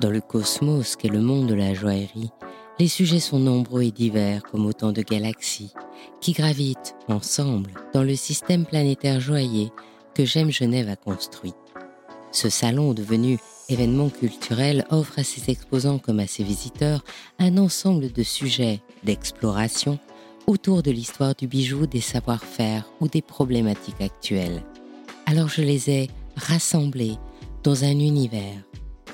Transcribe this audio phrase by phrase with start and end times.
[0.00, 2.30] Dans le cosmos qu'est le monde de la joaillerie,
[2.78, 5.72] les sujets sont nombreux et divers comme autant de galaxies
[6.20, 9.70] qui gravitent ensemble dans le système planétaire joaillier
[10.14, 11.54] que J'aime Genève a construit.
[12.30, 13.38] Ce salon devenu
[13.70, 17.02] événement culturel offre à ses exposants comme à ses visiteurs
[17.38, 19.98] un ensemble de sujets d'exploration
[20.46, 24.62] autour de l'histoire du bijou, des savoir-faire ou des problématiques actuelles.
[25.24, 27.16] Alors je les ai rassemblés
[27.62, 28.62] dans un univers.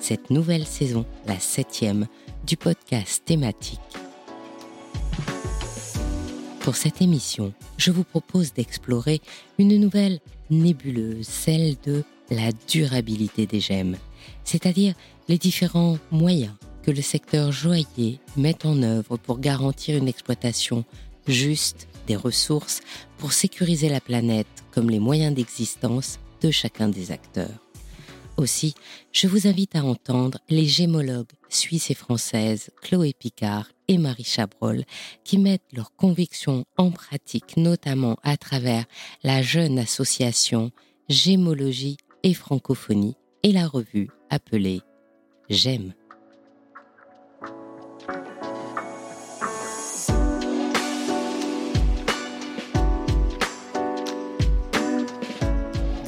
[0.03, 2.09] Cette nouvelle saison, la septième,
[2.45, 3.79] du podcast thématique.
[6.59, 9.21] Pour cette émission, je vous propose d'explorer
[9.61, 10.19] une nouvelle
[10.51, 12.03] nébuleuse, celle de
[12.33, 13.97] la durabilité des gemmes,
[14.43, 14.95] c'est-à-dire
[15.29, 20.85] les différents moyens que le secteur joaillier met en œuvre pour garantir une exploitation
[21.29, 22.81] juste des ressources
[23.19, 27.62] pour sécuriser la planète comme les moyens d'existence de chacun des acteurs.
[28.37, 28.75] Aussi,
[29.13, 34.85] je vous invite à entendre les gémologues suisses et françaises Chloé Picard et Marie Chabrol
[35.23, 38.85] qui mettent leurs convictions en pratique, notamment à travers
[39.23, 40.71] la jeune association
[41.09, 44.81] Gémologie et Francophonie et la revue appelée
[45.51, 45.93] J'aime.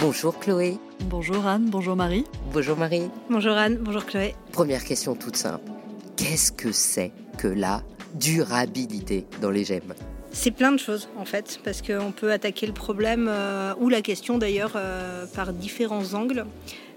[0.01, 0.79] Bonjour Chloé.
[1.07, 2.25] Bonjour Anne, bonjour Marie.
[2.51, 3.11] Bonjour Marie.
[3.29, 4.35] Bonjour Anne, bonjour Chloé.
[4.53, 5.71] Première question toute simple.
[6.17, 7.83] Qu'est-ce que c'est que la
[8.15, 9.93] durabilité dans les gemmes?
[10.33, 14.01] C'est plein de choses en fait, parce qu'on peut attaquer le problème euh, ou la
[14.01, 16.47] question d'ailleurs euh, par différents angles.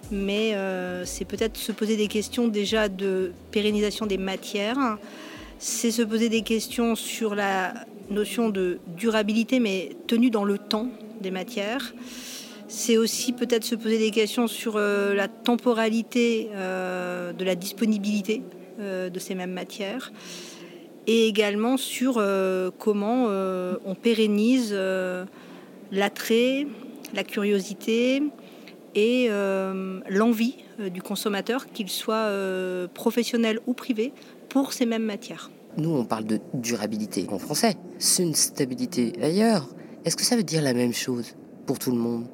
[0.09, 4.97] Mais euh, c'est peut-être se poser des questions déjà de pérennisation des matières.
[5.59, 7.73] C'est se poser des questions sur la
[8.09, 10.87] notion de durabilité, mais tenue dans le temps
[11.19, 11.93] des matières.
[12.67, 18.43] C'est aussi peut-être se poser des questions sur la temporalité de la disponibilité
[18.79, 20.11] de ces mêmes matières
[21.07, 25.25] et également sur euh, comment euh, on pérennise euh,
[25.91, 26.67] l'attrait,
[27.13, 28.21] la curiosité
[28.95, 29.29] et
[30.09, 32.31] l'envie du consommateur, qu'il soit
[32.95, 34.11] professionnel ou privé,
[34.49, 35.51] pour ces mêmes matières.
[35.77, 39.69] Nous, on parle de durabilité en français, stabilité ailleurs.
[40.03, 41.35] Est-ce que ça veut dire la même chose
[41.67, 42.25] pour tout le monde?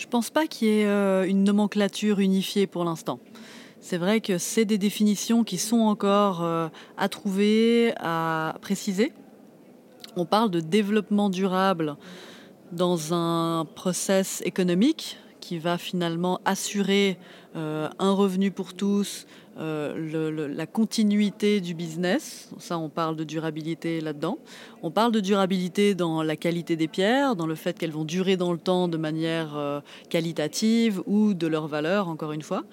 [0.00, 3.20] Je ne pense pas qu'il y ait une nomenclature unifiée pour l'instant.
[3.82, 9.12] C'est vrai que c'est des définitions qui sont encore euh, à trouver, à préciser.
[10.16, 11.96] On parle de développement durable
[12.72, 17.18] dans un process économique qui va finalement assurer
[17.54, 19.26] euh, un revenu pour tous,
[19.60, 22.50] euh, la continuité du business.
[22.58, 24.38] Ça, on parle de durabilité là-dedans.
[24.82, 28.36] On parle de durabilité dans la qualité des pierres, dans le fait qu'elles vont durer
[28.36, 32.64] dans le temps de manière qualitative ou de leur valeur, encore une fois.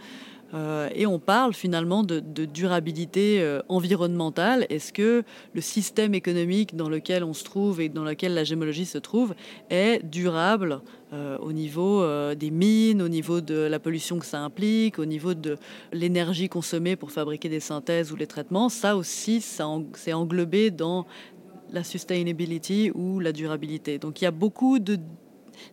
[0.54, 4.66] Euh, et on parle finalement de, durabilité euh, environnementale.
[4.70, 8.86] Est-ce que le système économique dans lequel on se trouve et dans lequel la gémologie
[8.86, 9.36] se trouve
[9.70, 10.82] est durable
[11.14, 15.34] euh, au niveau des mines, au niveau de la pollution que ça implique, au niveau
[15.34, 15.58] de
[15.92, 18.70] l'énergie consommée pour fabriquer des synthèses ou les traitements?
[18.70, 21.06] Ça aussi, c'est englobé dans
[21.72, 24.00] la sustainability ou la durabilité.
[24.00, 24.98] Donc il y a beaucoup de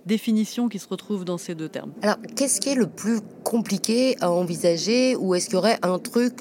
[0.07, 1.93] définition qui se retrouve dans ces deux termes.
[2.03, 5.99] Alors, qu'est-ce qui est le plus compliqué à envisager ou est-ce qu'il y aurait un
[5.99, 6.35] truc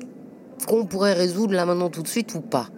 [0.67, 2.69] qu'on pourrait résoudre là maintenant tout de suite ou pas?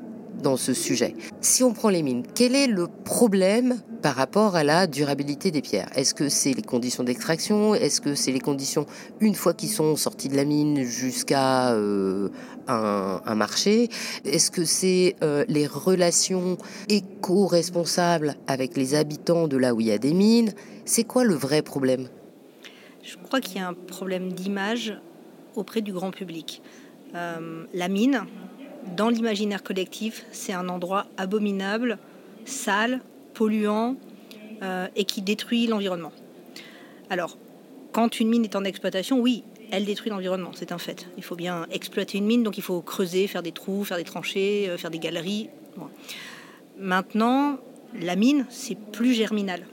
[0.45, 1.15] Dans ce sujet.
[1.41, 5.63] Si on prend les mines, quel est le problème par rapport à la durabilité des
[5.63, 5.89] pierres?
[5.95, 7.73] Est-ce que c'est les conditions d'extraction?
[7.73, 8.85] Est-ce que c'est les conditions
[9.21, 12.29] une fois qu'ils sont sortis de la mine jusqu'à euh,
[12.67, 13.89] un, marché?
[14.23, 16.57] Est-ce que c'est euh, les relations
[16.89, 20.53] éco-responsables avec les habitants de là où il y a des mines?
[20.85, 22.07] C'est quoi le vrai problème?
[23.01, 24.93] Je crois qu'il y a un problème d'image
[25.55, 26.61] auprès du grand public.
[27.15, 28.25] Euh, la mine,
[28.95, 31.97] dans l'imaginaire collectif, c'est un endroit abominable,
[32.45, 33.01] sale,
[33.33, 33.95] polluant
[34.61, 36.11] euh, et qui détruit l'environnement.
[37.09, 37.37] Alors,
[37.91, 41.07] quand une mine est en exploitation, oui, elle détruit l'environnement, c'est un fait.
[41.17, 44.03] Il faut bien exploiter une mine, donc il faut creuser, faire des trous, faire des
[44.03, 45.49] tranchées, euh, faire des galeries.
[46.77, 47.57] Maintenant,
[47.99, 49.65] la mine, c'est plus germinal.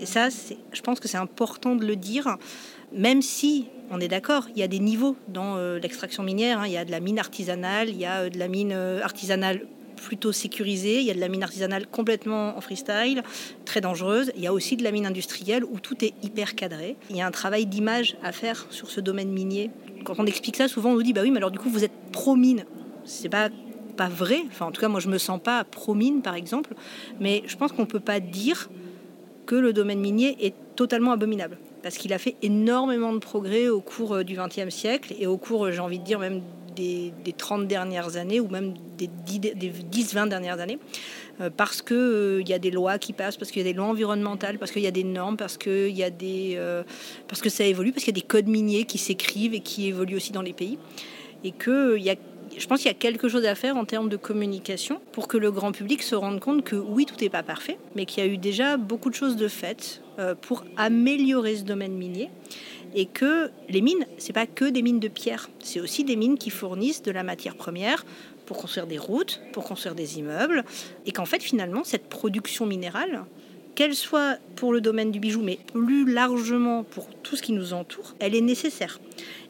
[0.00, 2.36] Et ça, je pense que c'est important de le dire,
[2.92, 6.60] même si on est d'accord, il y a des niveaux dans euh, l'extraction minière.
[6.60, 6.66] Hein.
[6.66, 9.02] Il y a de la mine artisanale, il y a euh, de la mine euh,
[9.02, 13.22] artisanale plutôt sécurisée, il y a de la mine artisanale complètement en freestyle,
[13.64, 14.30] très dangereuse.
[14.36, 16.96] Il y a aussi de la mine industrielle où tout est hyper cadré.
[17.10, 19.70] Il y a un travail d'image à faire sur ce domaine minier.
[20.04, 21.84] Quand on explique ça, souvent on nous dit bah oui, mais alors du coup vous
[21.84, 22.64] êtes pro-mine.
[23.04, 23.48] C'est pas
[23.96, 24.44] pas vrai.
[24.46, 26.74] Enfin, en tout cas, moi je me sens pas pro-mine par exemple.
[27.18, 28.70] Mais je pense qu'on peut pas dire
[29.46, 31.58] que le domaine minier est totalement abominable.
[31.82, 35.36] Parce qu'il a fait énormément de progrès au cours euh, du XXe siècle et au
[35.36, 36.42] cours, euh, j'ai envie de dire, même
[36.74, 40.78] des, 30 dernières années ou même des 10-20 dernières années.
[41.40, 43.76] Euh, parce qu'il il y a des lois qui passent, parce qu'il y a des
[43.76, 48.16] lois environnementales, parce qu'il y a des normes, parce, que que ça évolue, parce qu'il
[48.16, 50.78] y a des codes miniers qui s'écrivent et qui évoluent aussi dans les pays.
[51.44, 52.14] Et a
[52.56, 55.36] je pense qu'il y a quelque chose à faire en termes de communication pour que
[55.36, 58.26] le grand public se rende compte que oui, tout n'est pas parfait, mais qu'il y
[58.26, 60.02] a eu déjà beaucoup de choses de faites
[60.42, 62.30] pour améliorer ce domaine minier
[62.94, 66.38] et que les mines, c'est pas que des mines de pierre, c'est aussi des mines
[66.38, 68.04] qui fournissent de la matière première
[68.46, 70.64] pour construire des routes, pour construire des immeubles,
[71.04, 73.24] et qu'en fait finalement cette production minérale,
[73.74, 77.74] qu'elle soit pour le domaine du bijou, mais plus largement pour tout ce qui nous
[77.74, 78.98] entoure, elle est nécessaire.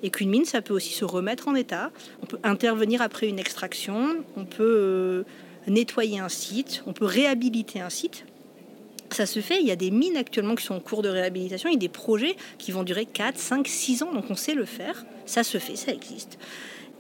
[0.03, 1.91] Et qu'une mine, ça peut aussi se remettre en état.
[2.23, 5.23] On peut intervenir après une extraction, on peut euh,
[5.67, 8.27] nettoyer un site, on peut réhabiliter un site.
[9.11, 11.71] Ça se fait, il y a des mines actuellement qui sont en cours de réhabilitation,
[11.71, 14.55] il y a des projets qui vont durer 4, 5, 6 ans, donc on sait
[14.55, 16.39] le faire, ça se fait, ça existe.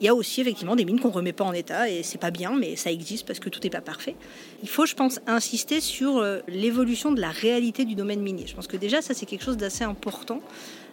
[0.00, 2.18] Il y a aussi effectivement des mines qu'on ne remet pas en état et c'est
[2.18, 4.14] pas bien, mais ça existe parce que tout n'est pas parfait.
[4.62, 8.46] Il faut, je pense, insister sur euh, l'évolution de la réalité du domaine minier.
[8.46, 10.40] Je pense que déjà, ça, c'est quelque chose d'assez important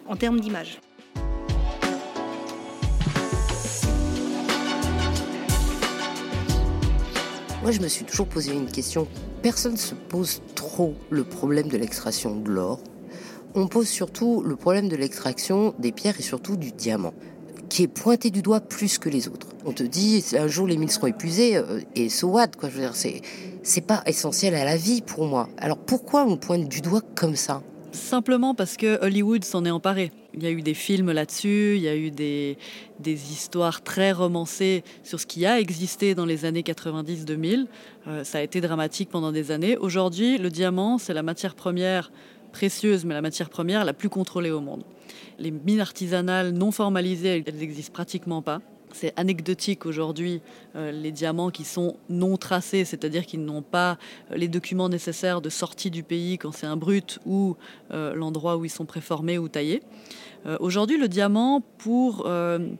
[0.08, 0.80] en termes d'image.
[7.68, 9.08] Je me suis toujours posé une question.
[9.42, 12.78] Personne ne se pose trop le problème de l'extraction de l'or.
[13.54, 17.12] On pose surtout le problème de l'extraction des pierres et surtout du diamant
[17.68, 19.48] qui est pointé du doigt plus que les autres.
[19.64, 22.68] On te dit, un jour les mines seront épuisées, euh, et so what, quoi.
[22.68, 23.20] Je veux dire, c'est,
[23.64, 25.48] c'est pas essentiel à la vie pour moi.
[25.58, 27.62] Alors pourquoi on pointe du doigt comme ça?
[27.92, 30.12] Simplement parce que Hollywood s'en est emparé.
[30.36, 32.56] Il y a eu des films là-dessus, il y a eu des,
[33.04, 37.66] histoires très romancées sur ce qui a existé dans les années 90-2000.
[38.06, 39.78] Euh, ça a été dramatique pendant des années.
[39.78, 42.10] Aujourd'hui, le diamant, c'est la matière première
[42.52, 44.82] précieuse, mais la matière première la plus contrôlée au monde.
[45.38, 48.60] Les mines artisanales non formalisées, elles n'existent pratiquement pas.
[48.92, 50.40] C'est anecdotique aujourd'hui,
[50.74, 53.98] euh, les diamants qui sont non tracés, c'est-à-dire qu'ils n'ont pas
[54.30, 57.56] euh, les documents nécessaires de sortie du pays quand c'est un brut ou
[57.90, 59.82] euh, l'endroit où ils sont préformés ou taillés.
[60.60, 62.28] aujourd'hui, le diamant, pour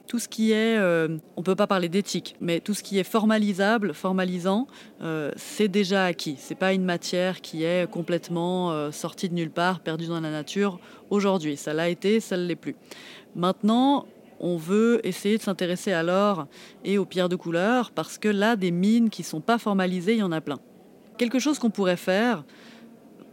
[0.07, 3.05] tout ce qui est, on ne peut pas parler d'éthique, mais tout ce qui est
[3.05, 4.69] formalisable, formalisant,
[5.35, 6.37] c'est déjà acquis.
[6.39, 10.31] Ce n'est pas une matière qui est complètement sortie de nulle part, perdue dans la
[10.31, 10.79] nature
[11.11, 11.57] aujourd'hui.
[11.57, 12.77] Ça l'a été, ça ne l'est plus.
[13.35, 14.07] Maintenant,
[14.41, 16.47] on veut essayer de s'intéresser à l'or
[16.85, 20.15] et aux pierres de couleur parce que là, des mines qui ne sont pas formalisées,
[20.15, 20.59] il y en a plein.
[21.19, 22.45] Quelque chose qu'on pourrait faire,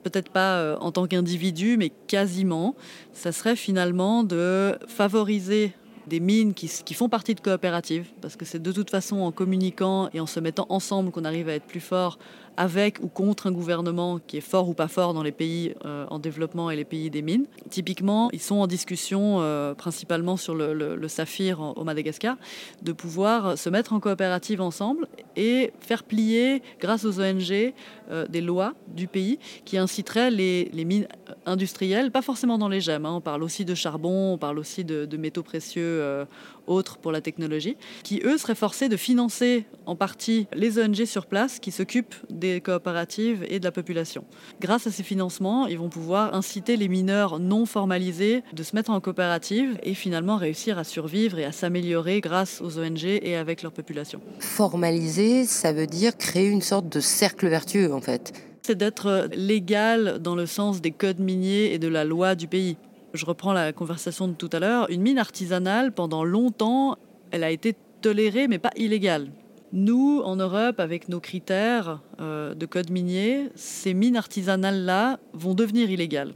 [0.03, 2.75] peut-être pas euh, en tant qu'individu, mais quasiment,
[3.11, 5.73] ça serait finalement de favoriser
[6.07, 9.31] des mines qui, qui, font partie de coopératives, parce que c'est de toute façon en
[9.31, 12.19] communiquant et en se mettant ensemble qu'on arrive à être plus fort
[12.57, 16.05] avec ou contre un gouvernement qui est fort ou pas fort dans les pays euh,
[16.09, 17.45] en développement et les pays des mines.
[17.69, 22.37] Typiquement, ils sont en discussion euh, principalement sur le, saphir au Madagascar,
[22.81, 27.73] de pouvoir se mettre en coopérative ensemble et faire plier, grâce aux ONG,
[28.11, 31.07] euh, des lois du pays qui inciteraient les, mines
[31.45, 33.13] industrielles, pas forcément dans les gemmes, hein.
[33.15, 36.25] on parle aussi de charbon, on parle aussi de, de métaux précieux
[36.67, 41.25] autres pour la technologie, qui eux seraient forcés de financer en partie les ONG sur
[41.25, 44.25] place qui s'occupent des coopératives et de la population.
[44.61, 48.91] Grâce à ces financements, ils vont pouvoir inciter les mineurs non formalisés de se mettre
[48.91, 53.63] en coopérative et finalement réussir à survivre et à s'améliorer grâce aux ONG et avec
[53.63, 54.21] leur population.
[54.39, 58.33] Formaliser, ça veut dire créer une sorte de cercle vertueux en fait.
[58.65, 62.77] C'est d'être légal dans le sens des codes miniers et de la loi du pays
[63.13, 66.97] je reprends la conversation de tout à l'heure, une mine artisanale, pendant longtemps,
[67.31, 69.31] elle a été tolérée, mais pas illégale.
[69.71, 75.89] Nous, en Europe, avec nos critères euh, de code minier, ces mines artisanales-là vont devenir
[75.89, 76.33] illégales.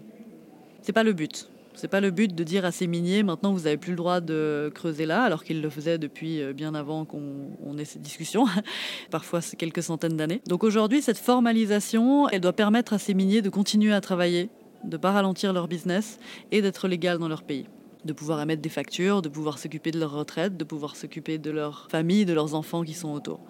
[0.82, 1.50] C'est pas le but.
[1.76, 4.20] C'est pas le but de dire à ces miniers maintenant vous n'avez plus le droit
[4.20, 8.46] de creuser là, alors qu'ils le faisaient depuis euh, bien avant qu'on ait cette discussion,
[9.12, 10.42] parfois quelques centaines d'années.
[10.48, 14.50] Donc aujourd'hui, cette formalisation, elle doit permettre à ces miniers de continuer à travailler
[14.84, 16.20] de ne pas ralentir leur business
[16.52, 17.68] et d'être légal dans leur pays.
[18.06, 21.52] De pouvoir émettre des factures, de pouvoir s'occuper de leur retraite, de pouvoir s'occuper de
[21.52, 23.42] leur famille, de leurs enfants qui sont autour.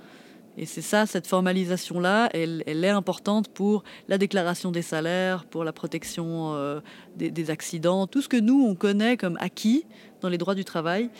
[0.60, 5.72] Et c'est ça, cette formalisation-là, elle, est importante pour la déclaration des salaires, pour la
[5.72, 6.79] protection euh,
[7.15, 9.86] des, accidents, tout ce que nous, on connaît comme acquis
[10.22, 11.12] dans les droits du travail,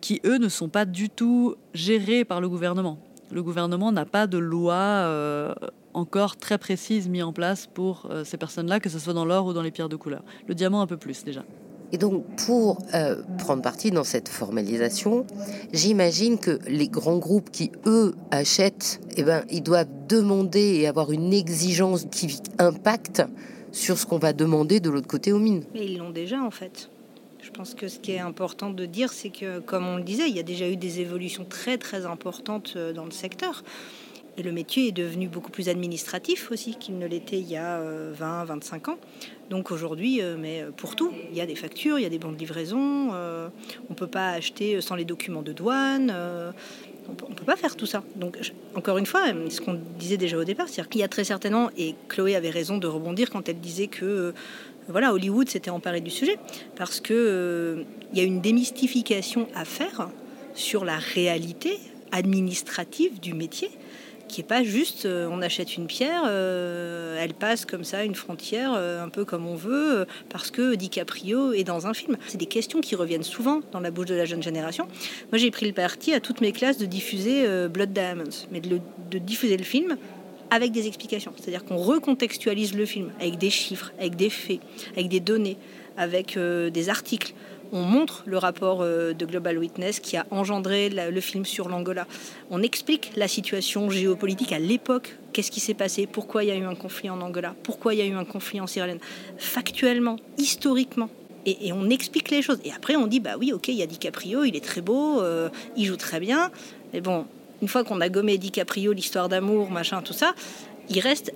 [0.00, 2.98] qui, eux, ne sont pas du tout gérés par le gouvernement.
[3.32, 5.54] Le gouvernement n'a pas de loi euh,
[5.94, 9.46] encore très précise mise en place pour euh, ces personnes-là, que ce soit dans l'or
[9.46, 10.22] ou dans les pierres de couleur.
[10.48, 11.44] Le diamant un peu plus déjà.
[11.92, 15.26] Et donc, pour euh, prendre parti dans cette formalisation,
[15.72, 21.10] j'imagine que les grands groupes qui, eux, achètent, eh ben, ils doivent demander et avoir
[21.10, 23.22] une exigence qui impacte
[23.72, 25.64] sur ce qu'on va demander de l'autre côté aux mines.
[25.74, 26.90] Mais ils l'ont déjà en fait.
[27.42, 30.28] Je pense que ce qui est important de dire, c'est que, comme on le disait,
[30.28, 33.64] il y a déjà eu des évolutions très très importantes euh, dans le secteur.
[34.36, 37.80] Et le métier est devenu beaucoup plus administratif aussi qu'il ne l'était il y a
[37.80, 38.98] 20, euh, 25 ans.
[39.48, 42.18] Donc aujourd'hui, euh, mais pour tout, il y a des factures, il y a des
[42.18, 43.50] bons de livraison, on
[43.90, 46.14] ne peut pas acheter sans les documents de douane,
[47.08, 48.04] on ne peut pas faire tout ça.
[48.16, 48.38] Donc
[48.76, 51.70] encore une fois, ce qu'on disait déjà au départ, c'est-à-dire qu'il y a très certainement,
[51.76, 54.32] et Chloé avait raison de rebondir quand elle disait que
[54.88, 56.36] voilà, Hollywood s'était emparé du sujet
[56.76, 60.10] parce que euh, il y a une démystification à faire
[60.54, 61.78] sur la réalité
[62.12, 63.70] administrative du métier
[64.26, 68.14] qui est pas juste euh, on achète une pierre, euh, elle passe comme ça une
[68.14, 72.16] frontière un peu comme on veut parce que DiCaprio est dans un film.
[72.28, 74.86] C'est des questions qui reviennent souvent dans la bouche de la jeune génération.
[75.32, 79.18] Moi j'ai pris le parti à toutes mes classes de diffuser Blood Diamonds, mais de
[79.18, 79.96] diffuser le film
[80.50, 81.32] avec des explications.
[81.36, 84.60] C'est-à-dire qu'on recontextualise le film avec des chiffres, avec des faits,
[84.92, 85.56] avec des données,
[85.96, 87.34] avec euh, des articles.
[87.72, 92.06] On montre le rapport euh, de Global Witness qui a engendré le film sur l'Angola.
[92.50, 95.16] On explique la situation géopolitique à l'époque.
[95.32, 96.08] Qu'est-ce qui s'est passé?
[96.08, 97.54] Pourquoi il y a eu un conflit en Angola?
[97.62, 98.98] Pourquoi il y a eu un conflit en Sierra Leone?
[99.38, 101.10] Factuellement, historiquement.
[101.46, 102.58] Et, on explique les choses.
[102.64, 105.20] Et après, on dit bah oui, ok, il y a DiCaprio, il est très beau,
[105.20, 106.50] euh, il joue très bien.
[106.92, 107.26] Mais bon,
[107.62, 110.34] une fois qu'on a gommé DiCaprio, l'histoire d'amour, machin, tout ça,
[110.88, 111.32] il reste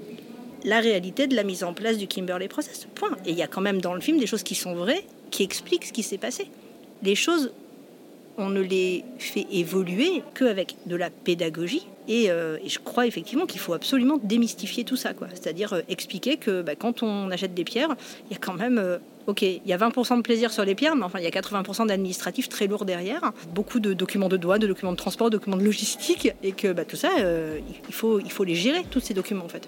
[0.64, 2.86] la réalité de la mise en place du Kimberley Process.
[2.94, 3.16] Point.
[3.26, 5.42] Et il y a quand même dans le film des choses qui sont vraies, qui
[5.42, 6.50] expliquent ce qui s'est passé.
[7.02, 7.52] Les choses,
[8.38, 11.86] on ne les fait évoluer qu'avec de la pédagogie.
[12.08, 15.12] Et, euh, je crois effectivement qu'il faut absolument démystifier tout ça.
[15.32, 17.94] C'est-à-dire euh, expliquer que bah, quand on achète des pierres,
[18.28, 20.74] il y a quand même euh, Ok, il y a 20% de plaisir sur les
[20.74, 23.32] pierres, mais enfin, il y a 80% d'administratif très lourd derrière.
[23.54, 26.74] Beaucoup de documents de douane, de documents de transport, de documents de logistique, et que
[26.74, 27.58] bah, tout ça, euh,
[27.88, 29.66] il, faut, il faut les gérer, tous ces documents en fait.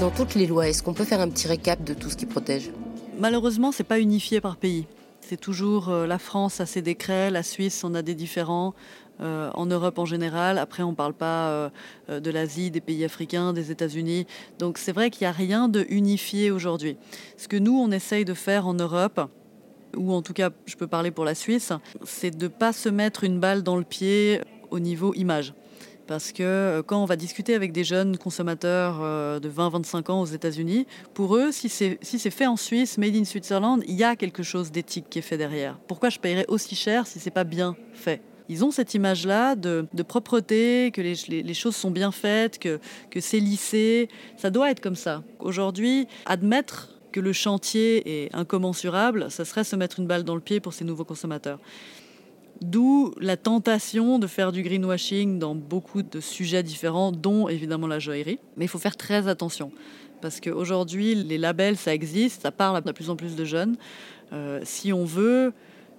[0.00, 2.24] Dans toutes les lois, est-ce qu'on peut faire un petit récap de tout ce qui
[2.24, 2.70] protège?
[3.18, 4.86] Malheureusement, c'est pas unifié par pays.
[5.26, 8.74] C'est toujours euh, la France a ses décrets, la Suisse en a des différents,
[9.22, 10.58] euh, en Europe en général.
[10.58, 14.26] Après, on ne parle pas euh, de l'Asie, des pays africains, des États-Unis.
[14.58, 16.98] Donc c'est vrai qu'il n'y a rien de unifié aujourd'hui.
[17.38, 19.30] Ce que nous, on essaye de faire en Europe,
[19.96, 21.72] ou en tout cas, je peux parler pour la Suisse,
[22.04, 25.54] c'est de ne pas se mettre une balle dans le pied au niveau image.
[26.06, 29.00] Parce que quand on va discuter avec des jeunes consommateurs
[29.40, 33.82] de 20-25 ans aux États-Unis, pour eux, si c'est fait en Suisse, made in Switzerland,
[33.86, 35.78] il y a quelque chose d'éthique qui est fait derrière.
[35.88, 38.20] Pourquoi je paierais aussi cher si c'est pas bien fait?
[38.48, 42.78] Ils ont cette image-là de, propreté, que les, choses sont bien faites, que,
[43.10, 44.08] que c'est lissé.
[44.36, 45.22] Ça doit être comme ça.
[45.38, 50.40] Aujourd'hui, admettre que le chantier est incommensurable, ça serait se mettre une balle dans le
[50.40, 51.60] pied pour ces nouveaux consommateurs.
[52.60, 57.98] D'où la tentation de faire du greenwashing dans beaucoup de sujets différents, dont évidemment la
[57.98, 58.38] joaillerie.
[58.56, 59.72] Mais il faut faire très attention.
[60.20, 63.76] Parce qu'aujourd'hui, les labels, ça existe, ça parle à de plus en plus de jeunes.
[64.32, 65.52] Euh, si on veut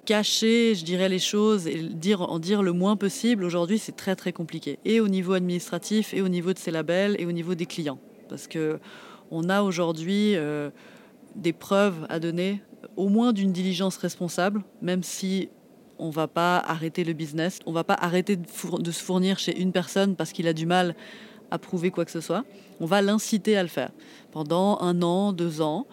[0.05, 4.15] cacher, je dirais, les choses et dire, en dire le moins possible, aujourd'hui, c'est très
[4.15, 4.79] très compliqué.
[4.85, 7.99] Et au niveau administratif, et au niveau de ces labels, et au niveau des clients.
[8.29, 8.79] Parce que
[9.31, 10.69] on a aujourd'hui euh,
[11.35, 12.61] des preuves à donner,
[12.95, 15.49] au moins d'une diligence responsable, même si
[15.99, 19.71] on va pas arrêter le business, on va pas arrêter de, se fournir chez une
[19.71, 20.95] personne parce qu'il a du mal
[21.51, 22.43] à prouver quoi que ce soit.
[22.79, 23.91] On va l'inciter à le faire
[24.31, 25.87] pendant un an, deux ans.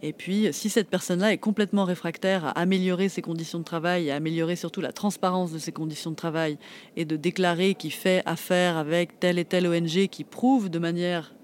[0.00, 4.16] Et puis, si cette personne-là est complètement réfractaire à améliorer ses conditions de travail, à
[4.16, 6.56] améliorer surtout la transparence de ses conditions de travail,
[6.96, 11.34] et de déclarer qu'il fait affaire avec telle et telle ONG qui prouve de manière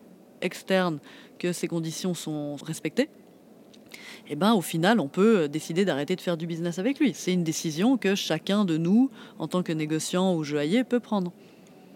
[0.40, 1.00] externe
[1.38, 3.09] que ces conditions sont respectées,
[4.29, 7.13] eh ben, au final, on peut décider d'arrêter de faire du business avec lui.
[7.15, 11.33] C'est une décision que chacun de nous, en tant que négociant ou joaillier, peut prendre.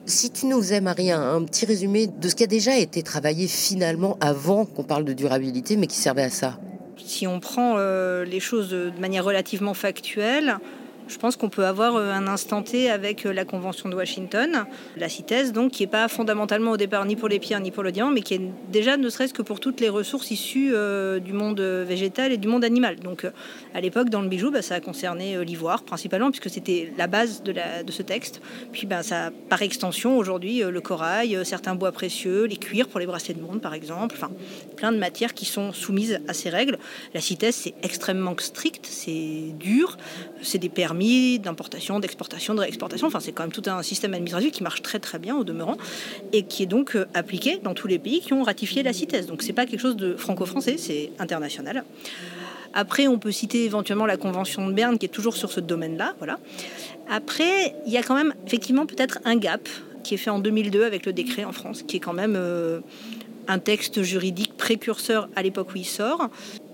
[0.06, 3.46] Si tu nous faisais, Marie, un, petit résumé de ce qui a déjà été travaillé
[3.46, 6.58] finalement avant qu'on parle de durabilité, mais qui servait à ça.
[6.96, 10.58] Si on prend euh, les choses de manière relativement factuelle,
[11.08, 14.66] je pense qu'on peut avoir euh, un instant T avec euh, la Convention de Washington,
[14.96, 17.82] la CITES, donc, qui n'est pas fondamentalement au départ ni pour les pierres ni pour
[17.82, 21.18] le diamant, mais qui est déjà ne serait-ce que pour toutes les ressources issues euh,
[21.18, 22.96] du monde végétal et du monde animal.
[22.96, 23.26] Donc
[23.74, 27.42] à l'époque, dans le bijou, bah, ça a concerné l'ivoire principalement, puisque c'était la base
[27.42, 27.54] de,
[27.90, 28.40] ce texte.
[28.72, 33.06] Puis bah, ça, par extension, aujourd'hui, le corail, certains bois précieux, les cuirs pour les
[33.06, 34.30] bracelets de monde, par exemple, enfin,
[34.76, 36.78] plein de matières qui sont soumises à ces règles.
[37.14, 39.96] La CITES, c'est extrêmement strict, c'est dur,
[40.42, 40.97] c'est des permis
[41.38, 43.06] d'importation, d'exportation, de réexportation.
[43.06, 45.76] Enfin, c'est quand même tout un système administratif qui marche très très bien au demeurant
[46.32, 49.26] et qui est donc euh, appliqué dans tous les pays qui ont ratifié la CITES.
[49.26, 51.84] Donc, c'est pas quelque chose de franco-français, c'est international.
[52.74, 56.14] Après, on peut citer éventuellement la Convention de Berne qui est toujours sur ce domaine-là.
[56.18, 56.38] Voilà.
[57.10, 59.68] Après, il y a quand même effectivement peut-être un gap
[60.04, 62.36] qui est fait en 2002 avec le décret en France, qui est quand même
[63.48, 66.28] un texte juridique précurseur à l'époque où il sort,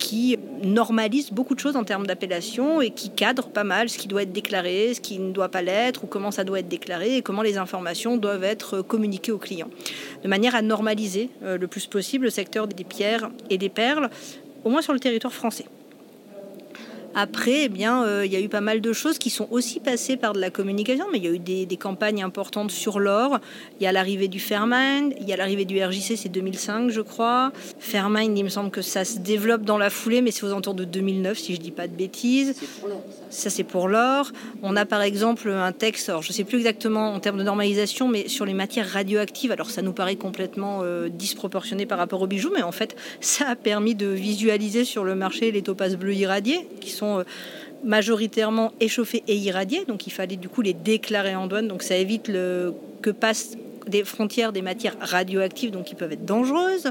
[0.05, 4.07] qui normalise beaucoup de choses en termes d'appellation et qui cadre pas mal ce qui
[4.07, 7.17] doit être déclaré, ce qui ne doit pas l'être, ou comment ça doit être déclaré
[7.17, 9.71] et comment les informations doivent être communiquées aux clients.
[10.23, 14.11] De manière à normaliser euh, le plus possible le secteur des pierres et des perles,
[14.65, 15.65] au moins sur le territoire français.
[17.15, 19.79] Après, eh bien, euh, il y a eu pas mal de choses qui sont aussi
[19.79, 23.39] passées par de la communication, mais il y a eu des, campagnes importantes sur l'or.
[23.79, 27.01] Il y a l'arrivée du Fairmind, il y a l'arrivée du RJC, c'est 2005, je
[27.01, 27.53] crois.
[27.79, 30.75] Fairmind, il me semble que ça se développe dans la foulée, mais c'est aux alentours
[30.75, 32.55] de 2009, si je dis pas de bêtises.
[33.31, 34.33] Ça, c'est pour l'or.
[34.63, 37.43] On a par exemple un texte, alors je ne sais plus exactement en termes de
[37.43, 39.53] normalisation, mais sur les matières radioactives.
[39.53, 43.49] Alors ça nous paraît complètement euh, disproportionné par rapport aux bijoux, mais en fait, ça
[43.51, 47.25] a permis de visualiser sur le marché les topazes bleus irradiés, qui sont euh,
[47.85, 51.97] majoritairement échauffés et irradiés, donc il fallait du coup les déclarer en douane, donc ça
[51.97, 53.57] évite que passent
[53.89, 56.91] des frontières des matières radioactives, donc qui peuvent être dangereuses.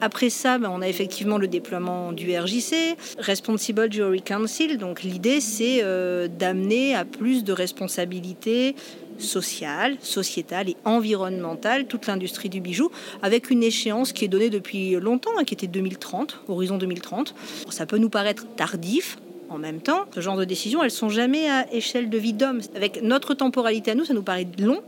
[0.00, 4.76] Après ça, ben, on a effectivement le déploiement du RJC, Responsible Jewelry Council.
[4.76, 8.74] Donc l'idée, c'est euh, d'amener à plus de responsabilité
[9.18, 12.90] sociale, sociétale et environnementale toute l'industrie du bijou,
[13.22, 17.34] avec une échéance qui est donnée depuis longtemps, hein, qui était 2030, horizon 2030.
[17.70, 19.16] Ça peut nous paraître tardif,
[19.48, 22.60] en même temps, ce genre de décisions, elles sont jamais à échelle de vie d'homme.
[22.74, 24.82] Avec notre temporalité à nous, ça nous paraît long.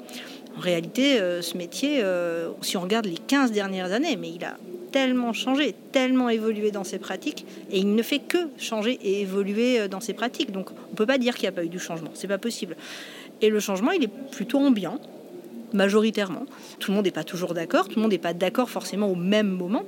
[0.56, 4.44] En réalité, euh, ce métier, euh, si on regarde les 15 dernières années, mais il
[4.44, 4.56] a
[4.90, 9.80] tellement changé, tellement évolué dans ses pratiques, et il ne fait que changer et évoluer
[9.80, 10.50] euh, dans ses pratiques.
[10.50, 12.38] Donc on ne peut pas dire qu'il n'y a pas eu du changement, c'est pas
[12.38, 12.76] possible.
[13.40, 14.98] Et le changement, il est plutôt ambiant,
[15.72, 16.46] majoritairement.
[16.78, 19.14] Tout le monde n'est pas toujours d'accord, tout le monde n'est pas d'accord forcément au
[19.14, 19.84] même moment,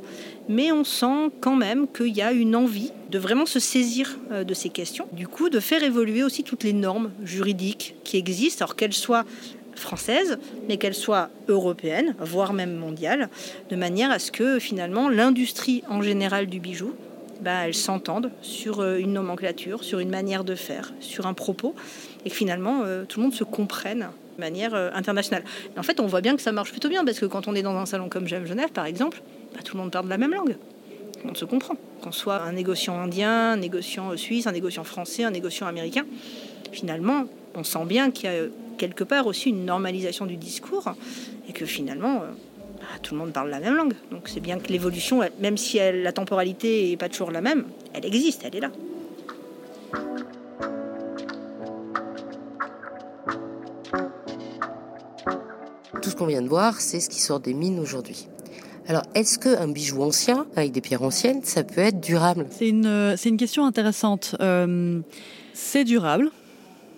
[0.48, 4.44] mais on sent quand même qu'il y a une envie de vraiment se saisir euh,
[4.44, 5.06] de ces questions.
[5.12, 9.24] Du coup, de faire évoluer aussi toutes les normes juridiques qui existent, alors qu'elles soient
[9.74, 13.28] françaises, mais qu'elles soient européennes, voire même mondiales,
[13.70, 16.94] de manière à ce que finalement l'industrie en général du bijou,
[17.40, 21.74] bah, elle s'entende sur euh, une nomenclature, sur une manière de faire, sur un propos,
[22.24, 25.44] et finalement euh, tout le monde se comprenne manière internationale.
[25.76, 27.62] en fait, on voit bien que ça marche plutôt bien, parce que quand on est
[27.62, 29.22] dans un salon comme J'aime Genève, par exemple,
[29.54, 30.56] bah, tout le monde parle la même langue.
[31.24, 31.74] On se comprend.
[32.02, 36.06] Qu'on soit un négociant indien, un négociant suisse, un négociant français, un négociant américain,
[36.72, 38.44] finalement, on sent bien qu'il y a
[38.78, 40.94] quelque part aussi une normalisation du discours
[41.48, 42.26] et que finalement, euh,
[42.78, 43.94] bah, tout le monde parle la même langue.
[44.10, 48.06] Donc c'est bien que l'évolution, même si la temporalité n'est pas toujours la même, elle
[48.06, 48.70] existe, elle est là.
[56.20, 58.28] Qu'on vient de voir, c'est ce qui sort des mines aujourd'hui.
[58.86, 62.46] Alors, est-ce qu'un bijou ancien, avec des pierres anciennes, ça peut être durable?
[62.50, 64.36] C'est une, euh, une, question intéressante.
[64.42, 65.00] Euh,
[65.54, 66.30] c'est durable.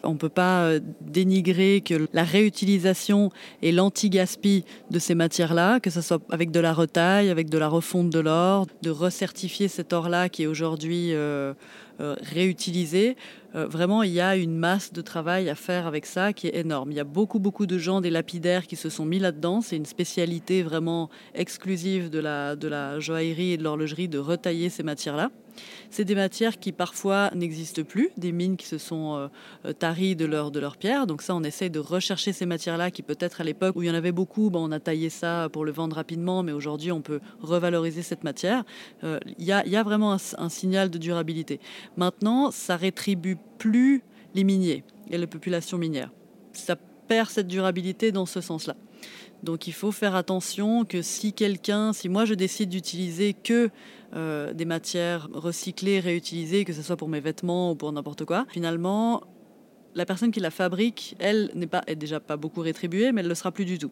[0.03, 3.31] On ne peut pas euh, dénigrer que la réutilisation
[3.63, 7.69] et l'anti-gaspi de ces matières-là, que ce soit avec de la retaille, avec de la
[7.69, 11.13] refonte de l'or, de recertifier cet or-là qui est aujourd'hui
[13.55, 16.57] euh, vraiment, il y a une masse de travail à faire avec ça qui est
[16.57, 16.91] énorme.
[16.91, 19.61] Il y a beaucoup, beaucoup de gens, des lapidaires qui se sont mis là-dedans.
[19.61, 24.71] C'est une spécialité vraiment exclusive de la, de la joaillerie et de l'horlogerie de retailler
[24.71, 25.31] ces matières-là.
[25.91, 29.29] C'est des matières qui parfois n'existent plus, des mines qui se sont euh,
[29.67, 31.07] euh, taries de leur, de leur pierre.
[31.07, 33.91] Donc ça, on essaye de rechercher ces matières-là qui peut-être à l'époque où il y
[33.91, 37.03] en avait beaucoup, ben, on a taillé ça pour le vendre rapidement, mais aujourd'hui on
[37.03, 38.65] peut revaloriser cette matière.
[39.05, 41.61] Euh, il y, a, y, a, vraiment un, signal de durabilité.
[41.97, 44.03] Maintenant, ça rétribue plus
[44.35, 46.11] les miniers et les populations minières.
[46.53, 46.77] Ça
[47.09, 48.77] perd cette durabilité dans ce sens-là.
[49.43, 53.71] Donc il faut faire attention que si quelqu'un, si moi je décide d'utiliser que
[54.15, 58.47] euh, des matières recyclées, réutilisées, que ce soit pour mes vêtements ou pour n'importe quoi,
[58.51, 59.23] finalement,
[59.95, 63.35] la personne qui la fabrique, elle, n'est déjà pas beaucoup rétribuée, mais elle ne le
[63.35, 63.91] sera plus du tout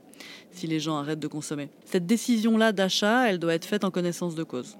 [0.52, 1.68] si les gens arrêtent de consommer.
[1.84, 4.76] Cette décision-là d'achat, elle doit être faite en connaissance de cause.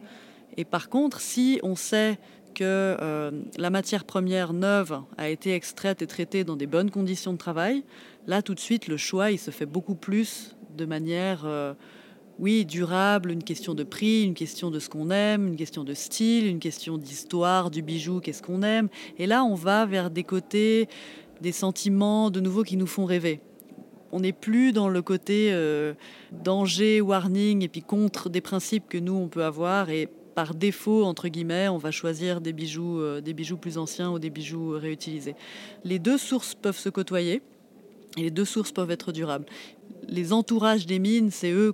[0.56, 2.18] Et par contre, si on sait
[2.60, 7.32] que euh, la matière première neuve a été extraite et traitée dans des bonnes conditions
[7.32, 7.84] de travail,
[8.26, 11.72] là tout de suite le choix il se fait beaucoup plus de manière, euh,
[12.38, 15.94] oui, durable, une question de prix, une question de ce qu'on aime, une question de
[15.94, 18.90] style, une question d'histoire du bijou, qu'est-ce qu'on aime.
[19.16, 20.86] Et là, on va vers des côtés,
[21.40, 23.40] des sentiments de nouveau qui nous font rêver.
[24.12, 25.94] On n'est plus dans le côté euh,
[26.30, 29.88] danger, warning, et puis contre des principes que nous, on peut avoir.
[29.88, 30.10] Et
[30.40, 34.18] par défaut, entre guillemets, on va choisir des bijoux, euh, des bijoux plus anciens ou
[34.18, 35.35] des bijoux réutilisés.
[35.85, 37.42] Les deux sources peuvent se côtoyer
[38.16, 39.44] et les deux sources peuvent être durables
[40.09, 41.72] les entourages des mines, c'est eux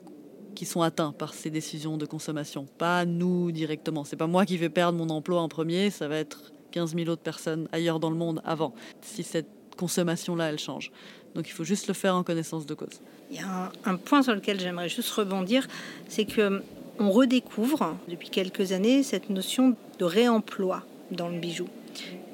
[0.54, 4.04] qui sont atteints par ces décisions de consommation, pas nous directement.
[4.04, 7.08] C'est pas moi qui vais perdre mon emploi en premier, ça va être 15 000
[7.08, 8.74] autres personnes ailleurs dans le monde avant.
[9.02, 10.90] Si cette consommation-là, elle change.
[11.34, 13.00] Donc il faut juste le faire en connaissance de cause.
[13.30, 15.66] Il y a un, point sur lequel j'aimerais juste rebondir,
[16.08, 16.62] c'est que
[16.98, 21.68] on redécouvre depuis quelques années cette notion de réemploi dans le bijou.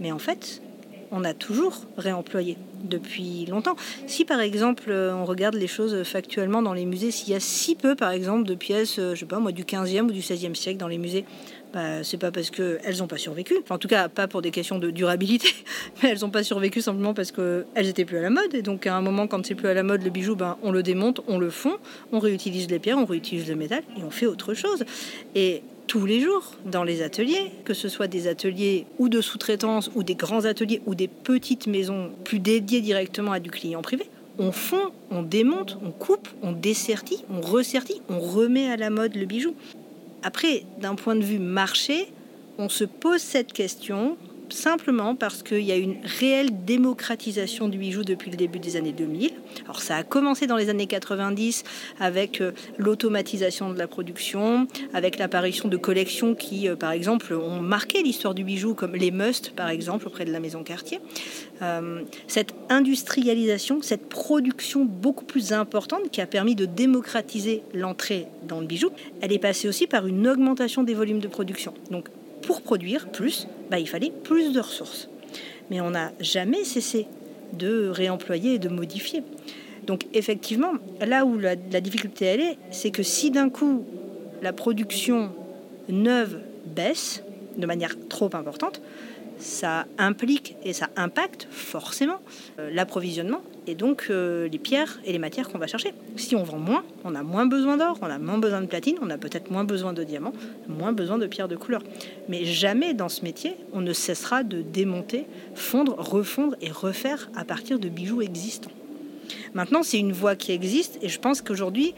[0.01, 0.63] Mais en fait,
[1.13, 3.77] on a toujours réemployé depuis longtemps.
[4.07, 7.75] Si par exemple on regarde les choses factuellement dans les musées, s'il y a si
[7.75, 10.79] peu par exemple de pièces, je sais pas moi, du 15e ou du 16e siècle
[10.79, 11.25] dans les musées,
[11.73, 14.79] bah, c'est pas parce qu'elles n'ont pas survécu, en tout cas pas pour des questions
[14.79, 15.49] de durabilité,
[16.03, 18.55] mais elles n'ont pas survécu simplement parce qu'elles étaient plus à la mode.
[18.55, 20.71] Et donc à un moment, quand c'est plus à la mode, le bijou, ben, on
[20.71, 21.79] le démonte, on le fond,
[22.13, 24.85] on réutilise les pierres, on réutilise le métal et on fait autre chose.
[25.35, 29.91] Et tous les jours dans les ateliers, que ce soit des ateliers ou de sous-traitance
[29.95, 34.09] ou des grands ateliers ou des petites maisons plus dédiées directement à du client privé,
[34.39, 39.15] on fond, on démonte, on coupe, on dessertit, on ressertit, on remet à la mode
[39.15, 39.55] le bijou.
[40.23, 42.07] Après, d'un point de vue marché,
[42.59, 44.17] on se pose cette question
[44.53, 48.93] simplement parce qu'il y a une réelle démocratisation du bijou depuis le début des années
[48.93, 49.31] 2000.
[49.65, 51.65] Alors ça a commencé dans les années 90
[52.01, 57.61] avec euh, l'automatisation de la production, avec l'apparition de collections qui, euh, par exemple, ont
[57.61, 61.01] marqué l'histoire du bijou, comme les Must, par exemple, auprès de la maison Cartier.
[61.63, 68.61] Euh, cette industrialisation, cette production beaucoup plus importante qui a permis de démocratiser l'entrée dans
[68.61, 71.75] le bijou, elle est passée aussi par une augmentation des volumes de production.
[71.91, 72.09] Donc
[72.43, 75.09] pour produire plus, bah, il fallait plus de ressources.
[75.71, 77.07] Mais on n'a jamais cessé
[77.53, 79.23] de réemployer et de modifier.
[79.87, 83.85] Donc effectivement, là où la, la difficulté elle est, c'est que si d'un coup
[84.43, 85.33] la production
[85.89, 87.23] neuve baisse
[87.57, 88.81] de manière trop importante,
[89.39, 92.21] ça implique et ça impacte forcément
[92.59, 95.95] euh, l'approvisionnement et donc euh, les pierres et les matières qu'on va chercher.
[96.17, 98.97] Si on vend moins, on a moins besoin d'or, on a moins besoin de platine,
[99.03, 100.33] on a peut-être moins besoin de diamants,
[100.69, 101.83] moins besoin de pierres de couleur.
[102.29, 107.45] Mais jamais dans ce métier, on ne cessera de démonter, fondre, refondre et refaire à
[107.45, 108.73] partir de bijoux existants.
[109.55, 111.95] Maintenant, c'est une voie qui existe et je pense qu'aujourd'hui,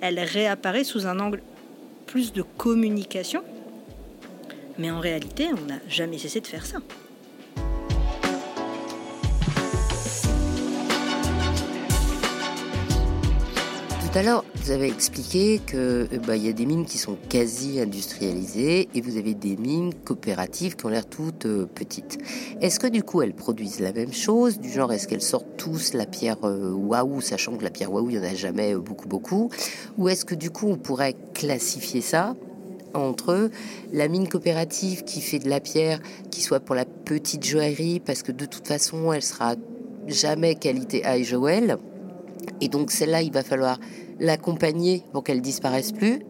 [0.00, 1.42] elle réapparaît sous un angle
[2.06, 3.42] plus de communication
[4.78, 6.78] mais en réalité, on n'a jamais cessé de faire ça.
[14.12, 16.98] Tout à l'heure, vous avez expliqué que euh, bah, il y a des mines qui
[16.98, 22.18] sont quasi industrialisées et vous avez des mines coopératives qui ont l'air toutes euh, petites.
[22.60, 24.60] Est-ce que du coup elles produisent la même chose?
[24.60, 28.10] Du genre, est-ce qu'elles sortent tous la pierre euh, waouh, sachant que la pierre waouh,
[28.10, 29.50] il n'y en a jamais beaucoup beaucoup?
[29.96, 32.34] Ou est-ce que du coup on pourrait classifier ça
[32.92, 33.48] entre
[33.94, 38.22] la mine coopérative qui fait de la pierre, qui soit pour la petite joaillerie, parce
[38.22, 39.54] que de toute façon, elle sera
[40.06, 41.78] jamais qualité high Joël.
[42.60, 43.78] Et donc celle-là, il va falloir
[44.20, 46.20] l'accompagner pour qu'elle disparaisse plus.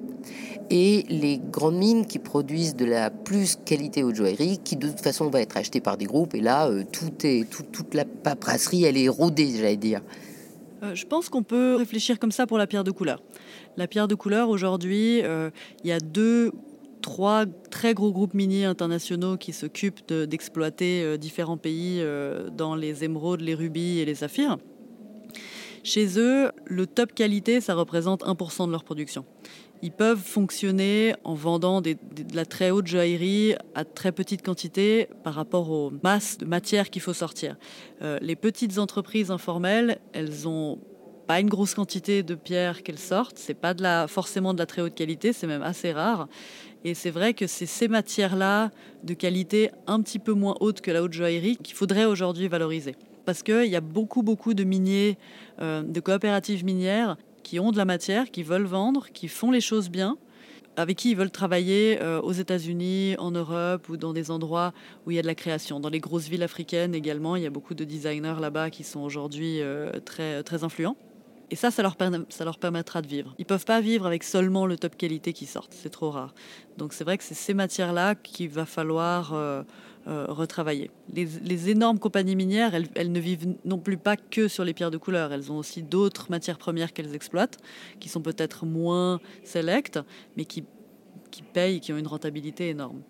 [0.70, 5.00] Et les grandes mines qui produisent de la plus qualité haute joaillerie, qui de toute
[5.00, 6.34] façon va être achetée par des groupes.
[6.34, 10.00] Et là, euh, tout est, toute la paperasserie, elle est rodée, j'allais dire.
[10.82, 13.22] Euh, je pense qu'on peut réfléchir comme ça pour la pierre de couleur.
[13.76, 15.50] La pierre de couleur, aujourd'hui, euh,
[15.84, 16.52] il y a deux,
[17.02, 22.02] trois très gros groupes miniers internationaux qui s'occupent d'exploiter différents pays
[22.56, 24.56] dans les émeraudes, les rubis et les saphirs.
[25.82, 29.24] Chez eux, le top qualité, ça représente 1% de leur production
[29.82, 31.96] ils peuvent fonctionner en vendant de
[32.34, 37.02] la très haute joaillerie à très petite quantité par rapport aux masses de matière qu'il
[37.02, 37.56] faut sortir.
[38.00, 40.78] Euh, les petites entreprises informelles, elles ont
[41.26, 43.38] pas une grosse quantité de pierres qu'elles sortent.
[43.38, 43.74] C'est pas
[44.06, 46.28] forcément de la très haute qualité, c'est même assez rare.
[46.84, 48.70] Et c'est vrai que c'est ces matières-là
[49.02, 52.94] de qualité un petit peu moins haute que la haute joaillerie qu'il faudrait aujourd'hui valoriser.
[53.24, 55.18] Parce qu'il y a beaucoup, beaucoup de miniers,
[55.60, 59.60] euh, de coopératives minières qui ont de la matière, qui veulent vendre, qui font les
[59.60, 60.16] choses bien,
[60.76, 64.72] avec qui ils veulent travailler euh, aux États-Unis, en Europe ou dans des endroits
[65.06, 65.80] où il y a de la création.
[65.80, 69.00] Dans les grosses villes africaines également, il y a beaucoup de designers là-bas qui sont
[69.00, 70.96] aujourd'hui euh, très, très influents.
[71.50, 71.96] Et ça, ça leur,
[72.58, 73.34] permettra de vivre.
[73.38, 76.32] Ils peuvent pas vivre avec seulement le top qualité qui sortent, c'est trop rare.
[76.78, 79.34] Donc c'est vrai que c'est ces matières-là qu'il va falloir
[80.08, 80.90] euh, retravailler.
[81.14, 84.96] Les, énormes compagnies minières, elles, ne vivent non plus pas que sur les pierres de
[84.98, 85.32] couleur.
[85.32, 87.58] Elles ont aussi d'autres matières premières qu'elles exploitent,
[88.00, 90.00] qui sont peut-être moins sélectes,
[90.36, 90.64] mais qui,
[91.30, 93.00] qui payent, qui ont une rentabilité énorme.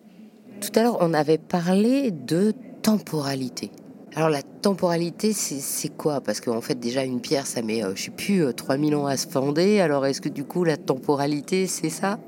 [0.61, 2.53] Tout à l'heure, on avait parlé de
[2.83, 3.71] temporalité.
[4.15, 6.21] Alors la temporalité, c'est quoi?
[6.21, 9.07] Parce qu'en fait déjà une pierre, ça met, euh, je sais plus, 3000 euh, ans
[9.07, 9.81] à se fonder.
[9.81, 12.19] Alors est-ce que du coup la temporalité, c'est ça?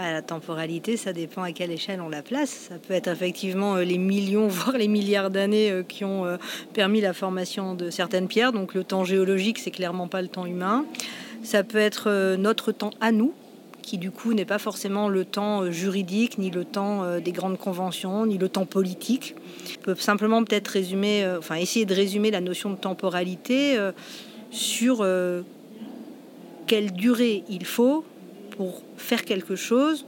[0.00, 2.68] Bah, la temporalité, ça dépend à quelle échelle on la place.
[2.70, 6.38] Ça peut être effectivement euh, les millions, voire les milliards d'années euh, qui ont euh,
[6.72, 8.52] permis la formation de certaines pierres.
[8.52, 10.86] Donc le temps géologique, c'est clairement pas le temps humain.
[11.42, 13.34] Ça peut être notre temps à nous,
[13.82, 18.24] qui du coup n'est pas forcément le temps juridique, ni le temps des grandes conventions,
[18.24, 19.34] ni le temps politique.
[19.80, 23.78] On peut simplement peut-être résumer, enfin essayer de résumer la notion de temporalité
[24.50, 24.98] sur
[26.66, 28.04] quelle durée il faut
[28.60, 30.04] pour faire quelque chose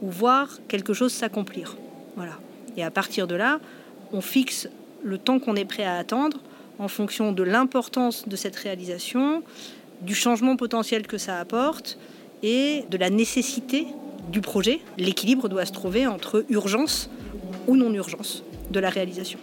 [0.00, 1.76] ou voir quelque chose s'accomplir.
[2.14, 2.38] Voilà.
[2.76, 3.58] Et à partir de là,
[4.12, 4.68] on fixe
[5.02, 6.38] le temps qu'on est prêt à attendre
[6.78, 9.42] en fonction de l'importance de cette réalisation,
[10.02, 11.98] du changement potentiel que ça apporte
[12.44, 13.88] et de la nécessité
[14.30, 14.78] du projet.
[14.98, 17.10] L'équilibre doit se trouver entre urgence
[17.66, 19.40] ou non-urgence de la réalisation.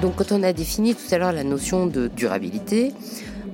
[0.00, 2.92] Donc quand on a défini tout à l'heure la notion de durabilité,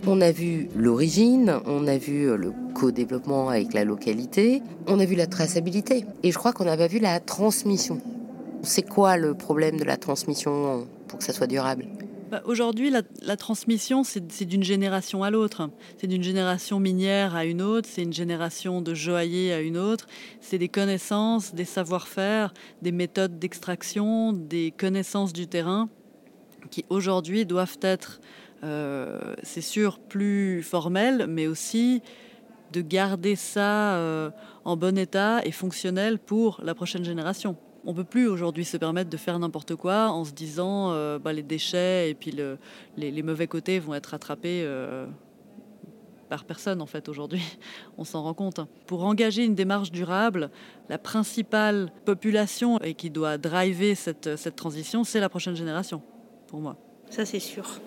[0.06, 5.16] on a vu l'origine, on a vu le co-développement avec la localité, on a vu
[5.16, 8.00] la traçabilité et je crois qu'on n'a pas vu la transmission.
[8.62, 11.86] C'est quoi le problème de la transmission pour que ça soit durable?
[12.30, 15.70] Bah, Aujourd'hui, la, transmission, c'est d'une génération à l'autre.
[15.98, 20.06] C'est d'une génération minière à une autre, c'est une génération de joailliers à une autre.
[20.40, 25.88] C'est des connaissances, des savoir-faire, des méthodes d'extraction, des connaissances du terrain
[26.66, 28.20] qui aujourd'hui doivent être
[28.64, 32.02] euh, c'est sûr, plus formel, mais aussi
[32.72, 34.30] de garder ça euh,
[34.64, 37.56] en bon état et fonctionnel pour la prochaine génération.
[37.84, 41.18] On ne peut plus aujourd'hui se permettre de faire n'importe quoi en se disant euh,
[41.18, 42.58] bah, les déchets et puis le,
[42.96, 44.66] les, mauvais côtés vont être rattrapés
[46.28, 47.42] par personne en fait aujourd'hui.
[47.98, 48.60] On s'en rend compte.
[48.86, 50.50] Pour engager une démarche durable,
[50.88, 56.02] la principale population et qui doit driver cette transition, c'est la prochaine génération,
[56.46, 56.76] pour moi.
[57.10, 57.80] Ça c'est sûr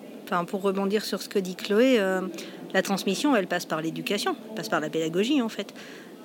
[0.46, 2.22] pour rebondir sur ce que dit Chloé, euh,
[2.72, 5.74] la transmission, elle passe par l'éducation, passe par la pédagogie en fait.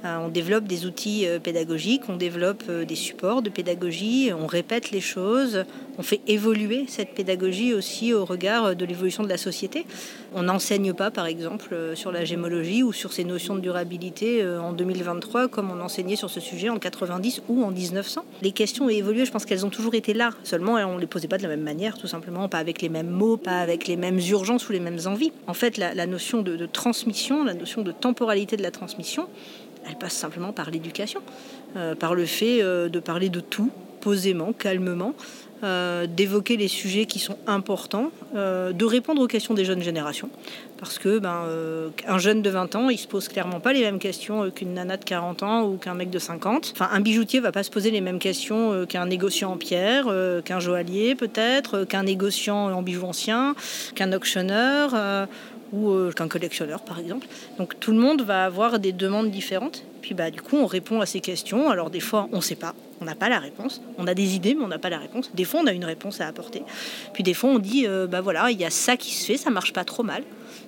[0.04, 4.46] Euh, on développe des outils euh, pédagogiques, on développe euh, des supports de pédagogie, on
[4.46, 5.64] répète les choses,
[5.98, 9.86] on fait évoluer cette pédagogie aussi au regard de l'évolution de la société.
[10.34, 14.74] On n'enseigne pas, par exemple, sur la gémologie ou sur ces notions de durabilité en
[14.74, 18.26] 2023 comme on enseignait sur ce sujet en 90 ou en 1900.
[18.42, 20.32] Les questions ont évolué, je pense qu'elles ont toujours été là.
[20.44, 22.90] Seulement, on ne les posait pas de la même manière, tout simplement, pas avec les
[22.90, 25.32] mêmes mots, pas avec les mêmes urgences ou les mêmes envies.
[25.48, 29.30] En fait, la, notion de transmission, la notion de temporalité de la transmission,
[29.88, 31.22] elle passe simplement par l'éducation,
[31.76, 33.72] euh, par le fait euh, de parler de tout
[34.02, 35.16] posément, calmement,
[35.64, 40.30] euh, d'évoquer les sujets qui sont importants, de répondre aux questions des jeunes générations.
[40.78, 41.46] Parce que ben,
[42.08, 44.98] un jeune de 20 ans, il se pose clairement pas les mêmes questions qu'une nana
[44.98, 46.74] de 40 ans ou qu'un mec de 50.
[46.76, 50.06] Enfin, un bijoutier va pas se poser les mêmes questions qu'un négociant en pierre,
[50.44, 53.56] qu'un joaillier peut-être, qu'un négociant en bijoux anciens,
[53.96, 55.28] qu'un auctionneur
[55.76, 57.28] ou euh, qu'un collectionneur par exemple.
[57.58, 59.84] Donc tout le monde va avoir des demandes différentes.
[60.06, 61.68] Puis bah, du coup, on répond à ces questions.
[61.68, 63.82] Alors des fois, on ne sait pas, on n'a pas la réponse.
[63.98, 65.32] On a des idées, mais on n'a pas la réponse.
[65.34, 66.62] Des fois, on a une réponse à apporter.
[67.12, 69.38] Puis des fois, on dit, euh, bah voilà, il y a ça qui se fait,
[69.38, 70.22] ça marche pas trop mal.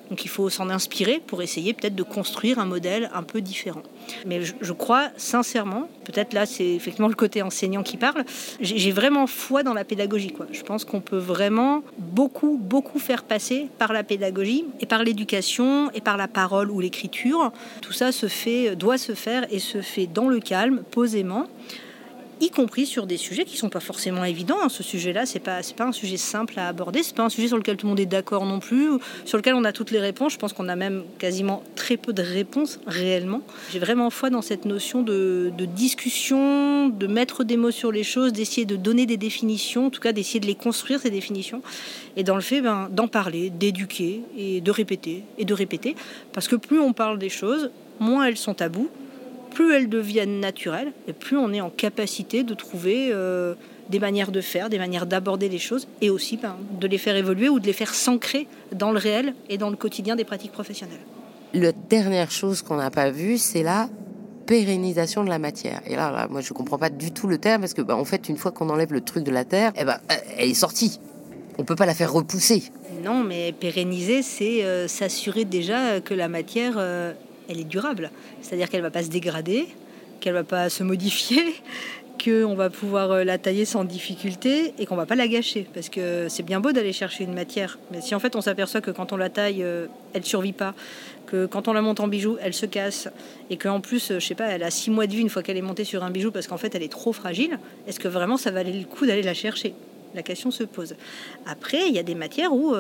[0.10, 3.84] Donc il faut s'en inspirer pour essayer peut-être de construire un modèle un peu différent.
[4.26, 8.24] Mais je, crois sincèrement, peut-être là c'est effectivement le côté enseignant qui parle,
[8.62, 10.32] j'ai vraiment foi dans la pédagogie.
[10.32, 10.48] Quoi.
[10.52, 15.92] Je pense qu'on peut vraiment beaucoup, beaucoup faire passer par la pédagogie et par l'éducation
[15.92, 17.52] et par la parole ou l'écriture.
[17.82, 21.48] Tout ça se fait, doit se faire et se fait dans le calme, posément
[22.42, 24.58] y compris sur des sujets qui ne sont pas forcément évidents.
[24.62, 24.70] Hein.
[24.70, 27.30] Ce sujet-là, ce n'est pas, pas un sujet simple à aborder, ce n'est pas un
[27.30, 28.90] sujet sur lequel tout le monde est d'accord non plus,
[29.26, 30.34] sur lequel on a toutes les réponses.
[30.34, 33.42] Je pense qu'on a même quasiment très peu de réponses réellement.
[33.72, 38.34] J'ai vraiment foi dans cette notion de, discussion, de mettre des mots sur les choses,
[38.34, 41.62] d'essayer de donner des définitions, en tout cas d'essayer de les construire, ces définitions,
[42.16, 45.96] et dans le fait ben, d'en parler, d'éduquer et de répéter, et de répéter,
[46.34, 48.90] parce que plus on parle des choses, moins elles sont tabous,
[49.58, 53.56] plus elles deviennent naturelles et plus on est en capacité de trouver euh,
[53.90, 57.16] des manières de faire, des manières d'aborder les choses et aussi ben, de les faire
[57.16, 60.52] évoluer ou de les faire s'ancrer dans le réel et dans le quotidien des pratiques
[60.52, 61.00] professionnelles.
[61.56, 63.90] La dernière chose qu'on n'a pas vue, c'est la
[64.46, 65.82] pérennisation de la matière.
[65.88, 68.30] Et là, moi, je comprends pas du tout le terme parce que, ben, en fait,
[68.30, 71.00] une fois qu'on enlève le truc de la terre, eh ben, euh, elle est sortie.
[71.58, 72.62] On peut pas la faire repousser.
[73.04, 76.78] Non, mais pérenniser, c'est euh, s'assurer déjà que la matière
[77.50, 78.12] elle est durable.
[78.42, 79.68] C'est-à-dire qu'elle ne va pas se dégrader,
[80.20, 81.44] qu'elle ne va pas se modifier,
[82.24, 85.68] qu'on va pouvoir euh, la tailler sans difficulté et qu'on ne va pas la gâcher.
[85.74, 88.82] Parce que c'est bien beau d'aller chercher une matière, mais si en fait on s'aperçoit
[88.82, 90.74] que quand on la taille, euh, elle ne survit pas,
[91.26, 93.10] que quand on la monte en bijou, elle se casse,
[93.50, 95.44] et qu'en plus, euh, je sais pas, elle a six mois de vie une fois
[95.44, 98.08] qu'elle est montée sur un bijou parce qu'en fait elle est trop fragile, est-ce que
[98.08, 99.74] vraiment ça valait le coup d'aller la chercher?
[100.16, 100.96] La question se pose.
[101.46, 102.74] Après, il y a des matières où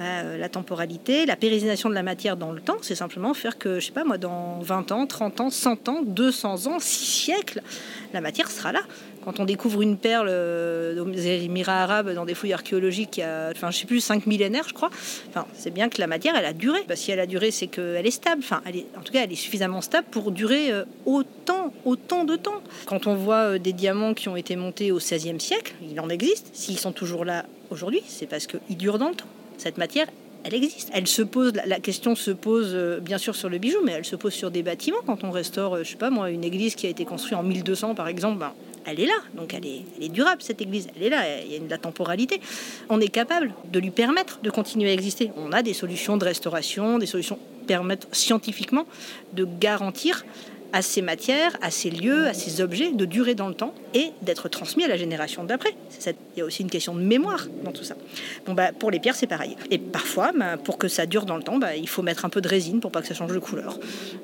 [0.00, 3.58] bah, euh, la temporalité, la pérennisation de la matière dans le temps, c'est simplement faire
[3.58, 7.04] que, je sais pas moi, dans 20 ans, 30 ans, 100 ans, 200 ans, 6
[7.04, 7.60] siècles,
[8.14, 8.80] la matière sera là.
[9.26, 13.24] Quand on découvre une perle euh, aux Émirats arabes dans des fouilles archéologiques il y
[13.24, 14.88] a, enfin, je sais plus, 5 millénaires, je crois,
[15.28, 16.80] enfin, c'est bien que la matière, elle a duré.
[16.94, 18.40] Si elle a duré, c'est qu'elle est stable.
[18.42, 18.62] Enfin,
[18.96, 22.62] en tout cas, elle est suffisamment stable pour durer euh, autant, autant de temps.
[22.86, 26.48] Quand on voit des diamants qui ont été montés au XVIe siècle, il en existe.
[26.54, 29.26] S'ils sont toujours là aujourd'hui, c'est parce qu'ils durent dans le temps
[29.60, 30.06] cette matière,
[30.44, 30.90] elle existe.
[30.92, 34.04] Elle se pose, la question se pose euh, bien sûr sur le bijou, mais elle
[34.04, 34.98] se pose sur des bâtiments.
[35.06, 37.42] Quand on restaure, euh, je sais pas moi, une église qui a été construite en
[37.42, 38.52] 1200 par exemple, ben,
[38.86, 41.52] elle est là, donc elle est, elle est, durable cette église, elle est là, il
[41.52, 42.40] y a de la temporalité.
[42.88, 45.30] On est capable de lui permettre de continuer à exister.
[45.36, 48.86] On a des solutions de restauration, des solutions permettent scientifiquement
[49.34, 50.24] de garantir
[50.72, 54.10] à ces matières, à ces lieux, à ces objets de durer dans le temps et
[54.22, 55.74] d'être transmis à la génération d'après.
[56.06, 57.96] Il y a aussi une question de mémoire dans tout ça.
[58.46, 59.56] Bon, bah, pour les pierres, c'est pareil.
[59.70, 62.28] Et parfois, bah, pour que ça dure dans le temps, bah, il faut mettre un
[62.28, 63.78] peu de résine pour pas que ça change de couleur.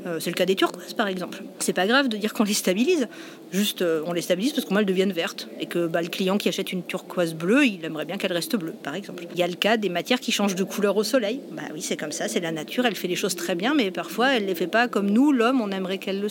[0.06, 1.42] Euh, c'est le cas des turquoises, par exemple.
[1.58, 3.08] C'est pas grave de dire qu'on les stabilise.
[3.52, 5.48] Juste, euh, on les stabilise parce qu'on elles deviennent vertes.
[5.60, 8.56] Et que bah, le client qui achète une turquoise bleue, il aimerait bien qu'elle reste
[8.56, 9.24] bleue, par exemple.
[9.32, 11.40] Il y a le cas des matières qui changent de couleur au soleil.
[11.52, 13.90] Bah oui, c'est comme ça, c'est la nature, elle fait les choses très bien, mais
[13.90, 16.28] parfois, elle les fait pas comme nous, l'homme, on aimerait qu'elle le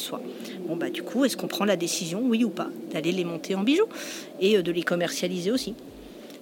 [0.67, 3.55] Bon, bah, du coup, est-ce qu'on prend la décision, oui ou pas, d'aller les monter
[3.55, 3.87] en bijoux
[4.39, 5.75] et euh, de les commercialiser aussi?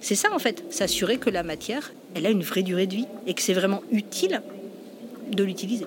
[0.00, 3.06] C'est ça, en fait, s'assurer que la matière, elle a une vraie durée de vie
[3.26, 4.42] et que c'est vraiment utile
[5.32, 5.86] de l'utiliser.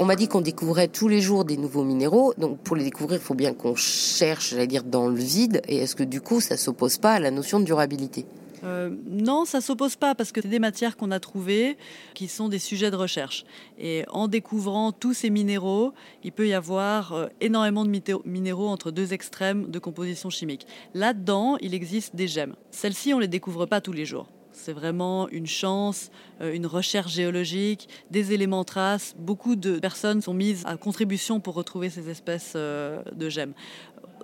[0.00, 2.32] On m'a dit qu'on découvrait tous les jours des nouveaux minéraux.
[2.38, 5.60] Donc pour les découvrir, il faut bien qu'on cherche, j'allais dire, dans le vide.
[5.68, 8.24] Et est-ce que du coup, ça s'oppose pas à la notion de durabilité?
[8.64, 11.76] Euh, non, ça s'oppose pas parce que c'est des matières qu'on a trouvées
[12.14, 13.44] qui sont des sujets de recherche.
[13.78, 15.92] Et en découvrant tous ces minéraux,
[16.24, 17.90] il peut y avoir euh, énormément de
[18.24, 20.66] minéraux entre deux extrêmes de composition chimique.
[20.94, 22.54] Là-dedans, il existe des gemmes.
[22.70, 24.28] Celles-ci, on les découvre pas tous les jours.
[24.58, 29.14] C'est vraiment une chance, euh, une recherche géologique, des éléments traces.
[29.18, 33.54] Beaucoup de personnes sont mises à contribution pour retrouver ces espèces de gemmes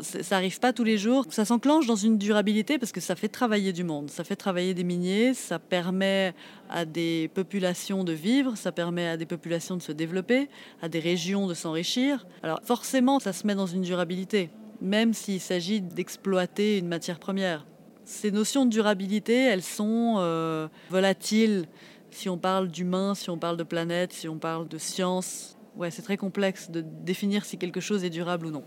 [0.01, 1.27] ça n'arrive pas tous les jours.
[1.31, 4.75] Ça s'enclenche dans une durabilité parce que ça fait travailler du monde, ça fait travailler
[4.75, 6.35] des miniers, ça permet
[6.69, 10.49] à des populations de vivre, ça permet à des populations de se développer,
[10.83, 12.27] à des régions de s'enrichir.
[12.43, 17.65] Alors forcément, ça se met dans une durabilité, même s'il s'agit d'exploiter une matière première.
[18.05, 21.67] Ces notions de durabilité, elles sont euh, volatiles.
[22.11, 25.91] Si on parle d'humain, si on parle de planète, si on parle de science, ouais,
[25.91, 28.63] c'est très complexe de définir si quelque chose est durable ou non.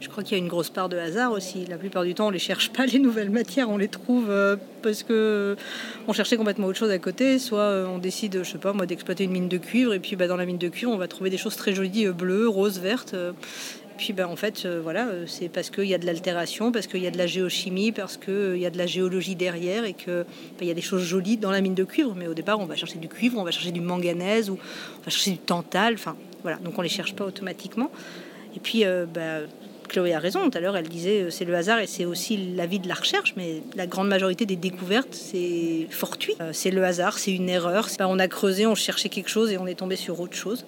[0.00, 1.64] Je crois qu'il y a une grosse part de hasard aussi.
[1.66, 4.56] La plupart du temps, on les cherche pas les nouvelles matières, on les trouve euh,
[4.82, 5.56] parce que
[6.06, 7.38] on cherchait complètement autre chose à côté.
[7.38, 10.14] Soit euh, on décide, je sais pas moi, d'exploiter une mine de cuivre et puis
[10.14, 12.78] bah, dans la mine de cuivre, on va trouver des choses très jolies, bleues, roses,
[12.78, 13.16] vertes.
[13.96, 17.06] Puis ben, en fait, voilà, c'est parce qu'il y a de l'altération, parce qu'il y
[17.06, 20.24] a de la géochimie, parce qu'il y a de la géologie derrière et qu'il
[20.58, 22.14] ben, y a des choses jolies dans la mine de cuivre.
[22.16, 25.04] Mais au départ, on va chercher du cuivre, on va chercher du manganèse ou on
[25.04, 25.94] va chercher du tantal.
[25.94, 27.90] Enfin, voilà, donc on les cherche pas automatiquement.
[28.56, 29.46] Et puis, ben,
[29.88, 30.48] Chloé a raison.
[30.50, 32.88] Tout à l'heure, elle disait euh, c'est le hasard et c'est aussi la vie de
[32.88, 36.34] la recherche, mais la grande majorité des découvertes, c'est fortuit.
[36.40, 37.88] Euh, c'est le hasard, c'est une erreur.
[38.00, 40.64] on a creusé, on cherchait quelque chose et on est tombé sur autre chose.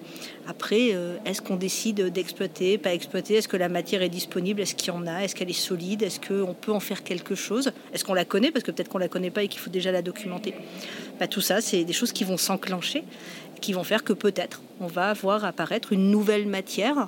[0.47, 3.35] Après, euh, est-ce qu'on décide d'exploiter, pas exploiter?
[3.35, 4.61] Est-ce que la matière est disponible?
[4.61, 5.23] Est-ce qu'il y en a?
[5.23, 6.03] Est-ce qu'elle est solide?
[6.03, 7.71] Est-ce qu'on peut en faire quelque chose?
[7.93, 8.51] Est-ce qu'on la connaît?
[8.51, 10.53] Parce que peut-être qu'on la connaît pas et qu'il faut déjà la documenter.
[11.19, 13.03] Bah, tout ça, c'est des choses qui vont s'enclencher,
[13.59, 17.07] qui vont faire que peut-être on va voir apparaître une nouvelle matière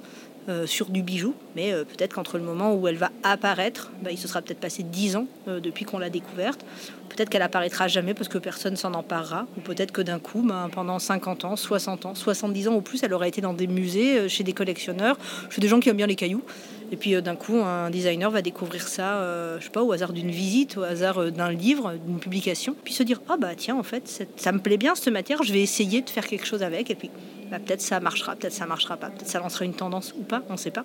[0.50, 4.10] euh, sur du bijou, mais euh, peut-être qu'entre le moment où elle va apparaître, bah,
[4.12, 6.66] il se sera peut-être passé 10 ans euh, depuis qu'on l'a découverte.
[7.08, 10.68] Peut-être qu'elle apparaîtra jamais parce que personne s'en emparera, ou peut-être que d'un coup, bah,
[10.72, 14.28] pendant 50 ans, 60 ans, 70 ans ou plus, elle aura été dans des musées,
[14.28, 15.20] chez des collectionneurs,
[15.52, 16.44] chez des gens qui aiment bien les cailloux.
[16.92, 19.24] Et puis d'un coup, un designer va découvrir ça,
[19.60, 23.04] je sais pas, au hasard d'une visite, au hasard d'un livre, d'une publication, puis se
[23.04, 26.02] dire ah bah tiens en fait ça me plaît bien cette matière, je vais essayer
[26.02, 27.12] de faire quelque chose avec, et puis
[27.50, 30.44] bah, peut-être ça marchera, peut-être ça marchera pas, peut-être ça lancera une tendance ou pas,
[30.50, 30.84] on ne sait pas.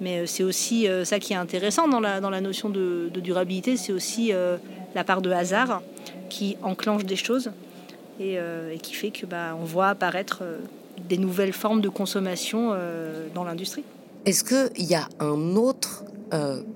[0.00, 3.92] Mais euh, c'est aussi euh, ça qui est intéressant dans la, notion de, durabilité, c'est
[3.92, 4.56] aussi euh,
[4.94, 5.82] la part de hasard
[6.30, 7.50] qui enclenche des choses
[8.18, 8.38] et,
[8.82, 10.42] qui fait que bah, on voit apparaître
[11.08, 12.74] des nouvelles formes de consommation
[13.34, 13.82] dans l'industrie.
[14.26, 16.04] Est-ce qu'il y a un autre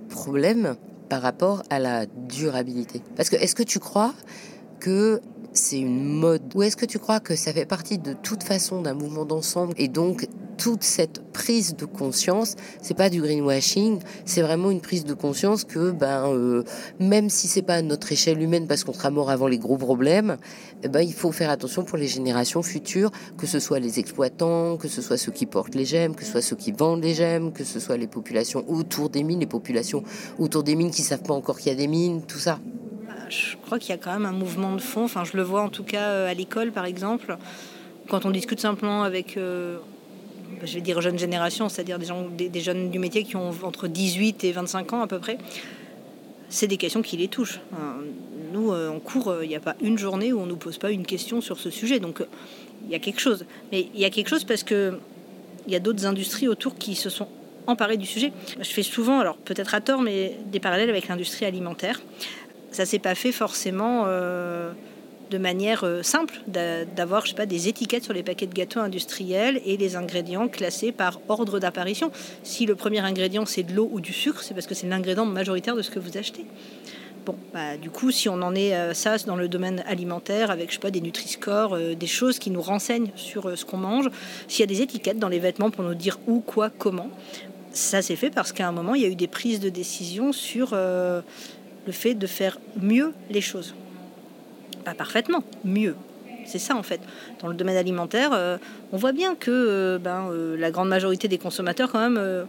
[0.09, 0.77] problème
[1.11, 3.03] par rapport à la durabilité?
[3.15, 4.15] Parce que est-ce que tu crois
[4.81, 5.21] que
[5.55, 8.83] c'est une mode Ou est-ce que tu crois que ça fait partie de toute façon
[8.83, 10.27] d'un mouvement d'ensemble et donc
[10.57, 15.65] toute cette prise de conscience, c'est pas du greenwashing, c'est vraiment une prise de conscience
[15.65, 16.63] que ben euh,
[17.01, 19.77] même si c'est pas à notre échelle humaine parce qu'on sera mort avant les gros
[19.77, 20.37] problèmes,
[20.83, 24.77] eh ben il faut faire attention pour les générations futures, que ce soit les exploitants,
[24.77, 27.15] que ce soit ceux qui portent les gemmes, que ce soit ceux qui vendent les
[27.15, 30.05] gemmes, que ce soit les populations autour des mines, les populations
[30.39, 32.61] autour des mines qui savent pas encore qu'il y a des mines, tout ça.
[33.35, 35.05] Bah, je crois qu'il y a quand même un mouvement de fond.
[35.05, 37.37] Enfin, je le vois en tout cas euh, à l'école, par exemple,
[38.09, 39.79] quand on discute simplement avec euh,
[40.63, 44.45] je vais dire jeunes générations, c'est-à-dire des, des, jeunes du métier qui ont entre 18
[44.45, 45.39] et 25 ans à peu près,
[46.49, 47.61] c'est des questions qui les touchent.
[48.53, 50.79] Nous, euh, en cours, il n'y a pas une journée où on ne nous pose
[50.79, 51.99] pas une question sur ce sujet.
[51.99, 52.23] Donc,
[52.85, 53.47] il y a quelque chose.
[53.73, 54.99] Mais il y a quelque chose parce que
[55.67, 57.27] il y a d'autres industries autour qui se sont
[57.67, 58.33] emparées du sujet.
[58.61, 62.03] Je fais souvent, alors peut-être à tort, mais des parallèles avec l'industrie alimentaire.
[62.75, 64.07] Ça s'est pas fait forcément
[65.31, 68.81] de manière euh, simple d'avoir je sais pas, des étiquettes sur les paquets de gâteaux
[68.81, 72.11] industriels et les ingrédients classés par ordre d'apparition.
[72.43, 75.25] Si le premier ingrédient c'est de l'eau ou du sucre, c'est parce que c'est l'ingrédient
[75.25, 76.45] majoritaire de ce que vous achetez.
[77.27, 80.69] Bon, bah, du coup, si on en est à ça dans le domaine alimentaire, avec
[80.69, 83.79] je sais pas, des Nutri-Score, euh, des choses qui nous renseignent sur euh, ce qu'on
[83.79, 84.11] mange,
[84.47, 87.09] s'il y a des étiquettes dans les vêtements pour nous dire où, quoi, comment,
[87.73, 90.33] ça s'est fait parce qu'à un moment, il y a eu des prises de décision
[90.33, 90.77] sur
[91.87, 93.75] le fait de faire mieux les choses
[94.85, 95.97] pas parfaitement, mieux.
[96.47, 97.01] C'est ça en fait.
[97.41, 98.59] Dans le domaine alimentaire, euh,
[98.93, 102.47] on voit bien que euh, ben, euh, la grande majorité des consommateurs, quand même,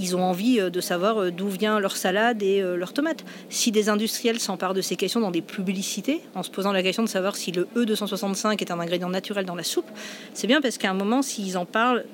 [0.00, 3.22] ils ont envie de savoir d'où vient leur salade et leurs tomates.
[3.50, 7.02] Si des industriels s'emparent de ces questions dans des publicités, en se posant la question
[7.02, 9.88] de savoir si le E265 est un ingrédient naturel dans la soupe,
[10.32, 12.04] c'est bien parce qu'à un moment, s'ils en parlent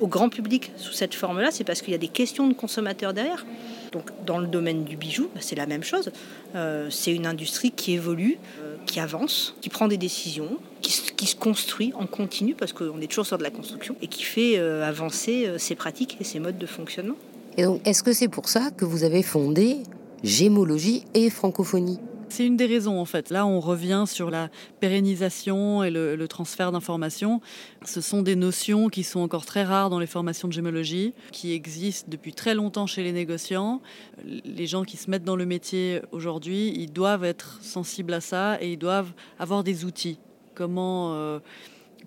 [0.00, 3.12] au grand public sous cette forme-là, c'est parce qu'il y a des questions de consommateurs
[3.12, 3.44] derrière.
[3.92, 6.10] Donc dans le domaine du bijou, bah, c'est la même chose.
[6.54, 10.92] Euh, c'est une industrie qui évolue, euh, qui avance, qui prend des décisions, qui,
[11.26, 14.58] se construit en continu, parce qu'on est toujours sur de la construction, et qui fait
[14.58, 17.16] euh, avancer ses pratiques et ses modes de fonctionnement.
[17.56, 19.78] Et donc, est-ce que c'est pour ça que vous avez fondé
[20.22, 21.98] Gémologie et Francophonie?
[22.28, 23.30] C'est une des raisons en fait.
[23.30, 24.50] Là, on revient sur la
[24.80, 27.40] pérennisation et le, transfert d'informations.
[27.84, 31.52] Ce sont des notions qui sont encore très rares dans les formations de gémologie, qui
[31.52, 33.80] existent depuis très longtemps chez les négociants.
[34.24, 38.60] Les gens qui se mettent dans le métier aujourd'hui, ils doivent être sensibles à ça
[38.60, 40.18] et ils doivent avoir des outils.
[40.54, 41.38] Comment, euh,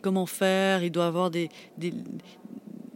[0.02, 0.84] comment faire?
[0.84, 1.50] Ils doivent avoir des,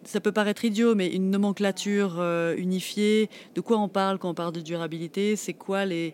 [0.05, 4.33] ça peut paraître idiot, mais une nomenclature euh, unifiée, de quoi on parle quand on
[4.33, 6.13] parle de durabilité, c'est quoi les,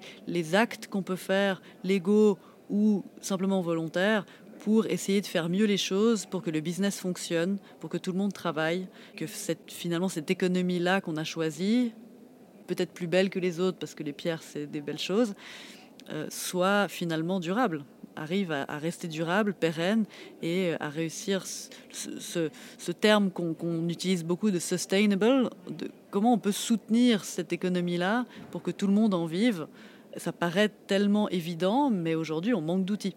[0.54, 2.38] actes qu'on peut faire, légaux
[2.70, 4.26] ou simplement volontaires,
[4.60, 8.12] pour essayer de faire mieux les choses, pour que le business fonctionne, pour que tout
[8.12, 11.94] le monde travaille, que cette, finalement cette économie-là qu'on a choisie,
[12.68, 15.34] peut-être plus belle que les autres, parce que les pierres, c'est des belles choses,
[16.12, 17.84] euh, soit finalement durable?
[18.20, 20.06] Arrive à, rester durable, pérenne
[20.42, 27.24] et à réussir ce, terme qu'on utilise beaucoup de sustainable, de comment on peut soutenir
[27.24, 29.68] cette économie-là pour que tout le monde en vive.
[30.18, 33.16] Ça paraît tellement évident, mais aujourd'hui on manque d'outils.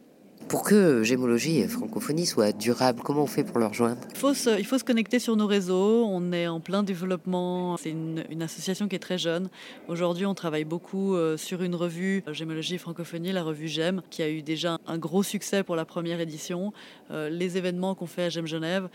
[0.48, 4.34] Pour que Gémologie et Francophonie soient durables, comment on fait pour leur rejoindre il faut,
[4.34, 6.06] se, il faut se connecter sur nos réseaux.
[6.06, 7.76] On est en plein développement.
[7.76, 9.48] C'est une, association qui est très jeune.
[9.88, 14.02] Aujourd'hui, on travaille beaucoup euh, sur une revue euh, Gémologie et Francophonie, la revue GEM,
[14.10, 16.72] qui a eu déjà un gros succès pour la première édition.
[17.10, 18.88] Euh, les événements qu'on fait à GEM Genève.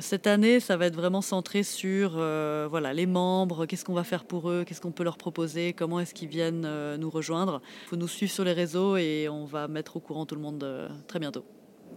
[0.00, 4.24] cette année, ça va être vraiment centré sur voilà, les membres, qu'est-ce qu'on va faire
[4.24, 7.60] pour eux, qu'est-ce qu'on peut leur proposer, comment est-ce qu'ils viennent nous rejoindre.
[7.86, 10.40] Il faut nous suivre sur les réseaux et on va mettre au courant tout le
[10.40, 10.64] monde
[11.06, 11.44] très bientôt.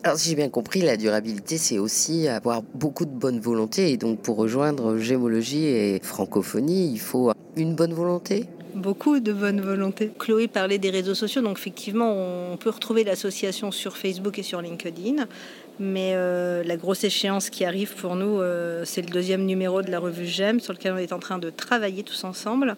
[0.04, 3.92] Alors, si j'ai bien compris, la durabilité, c'est aussi avoir beaucoup de bonne volonté.
[3.92, 8.46] Et donc, pour rejoindre gémologie et francophonie, il faut une bonne volonté?
[8.76, 10.12] Beaucoup de bonne volonté.
[10.20, 12.12] Chloé parlait des réseaux sociaux, donc effectivement,
[12.52, 15.26] on peut retrouver l'association sur Facebook et sur LinkedIn.
[15.80, 19.92] Mais euh, la grosse échéance qui arrive pour nous, euh, c'est le deuxième numéro de
[19.92, 22.76] la revue GEM, sur lequel on est en train de travailler tous ensemble.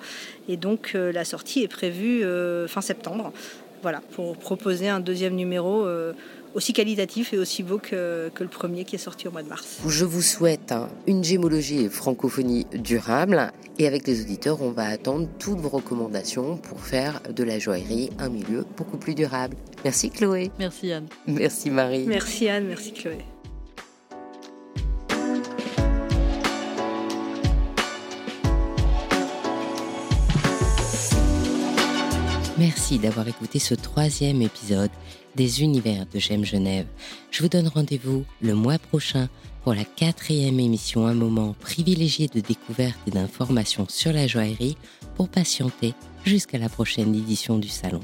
[0.48, 2.24] Et donc, euh, la sortie est prévue
[2.68, 3.34] fin septembre.
[3.82, 6.14] Voilà, pour proposer un deuxième numéro euh,
[6.54, 9.78] aussi qualitatif et aussi beau que, le premier qui est sorti au mois de mars.
[9.88, 10.74] Je vous souhaite
[11.06, 13.52] une gémologie et francophonie durable.
[13.80, 18.10] Et avec les auditeurs, on va attendre toutes vos recommandations pour faire de la joaillerie
[18.18, 19.56] un milieu beaucoup plus durable.
[19.84, 20.52] Merci Chloé.
[20.58, 21.08] Merci Anne.
[21.28, 22.06] Merci Marie.
[22.08, 23.20] Merci Anne, merci Chloé.
[32.96, 34.90] D'avoir écouté ce troisième épisode
[35.36, 36.88] des Univers de J'aime Genève.
[37.32, 39.28] Je vous donne rendez-vous le mois prochain
[39.62, 44.78] pour la quatrième émission, un moment privilégié de découverte et d'information sur la joaillerie
[45.16, 48.00] pour patienter jusqu'à la prochaine édition du salon.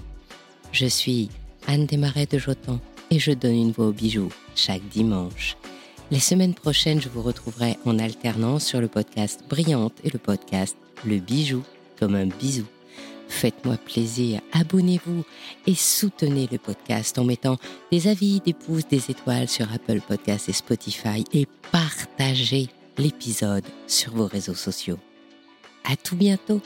[0.73, 1.29] Je suis
[1.65, 5.55] Anne Desmarais de Jotan et je donne une voix aux bijoux chaque dimanche.
[6.11, 10.75] Les semaines prochaines, je vous retrouverai en alternance sur le podcast Brillante et le podcast
[11.05, 11.63] Le Bijou
[11.97, 12.65] comme un bisou.
[13.27, 15.23] Faites-moi plaisir, abonnez-vous
[15.65, 17.57] et soutenez le podcast en mettant
[17.91, 24.13] des avis, des pouces, des étoiles sur Apple Podcasts et Spotify et partagez l'épisode sur
[24.13, 24.99] vos réseaux sociaux.
[25.83, 26.61] À tout bientôt!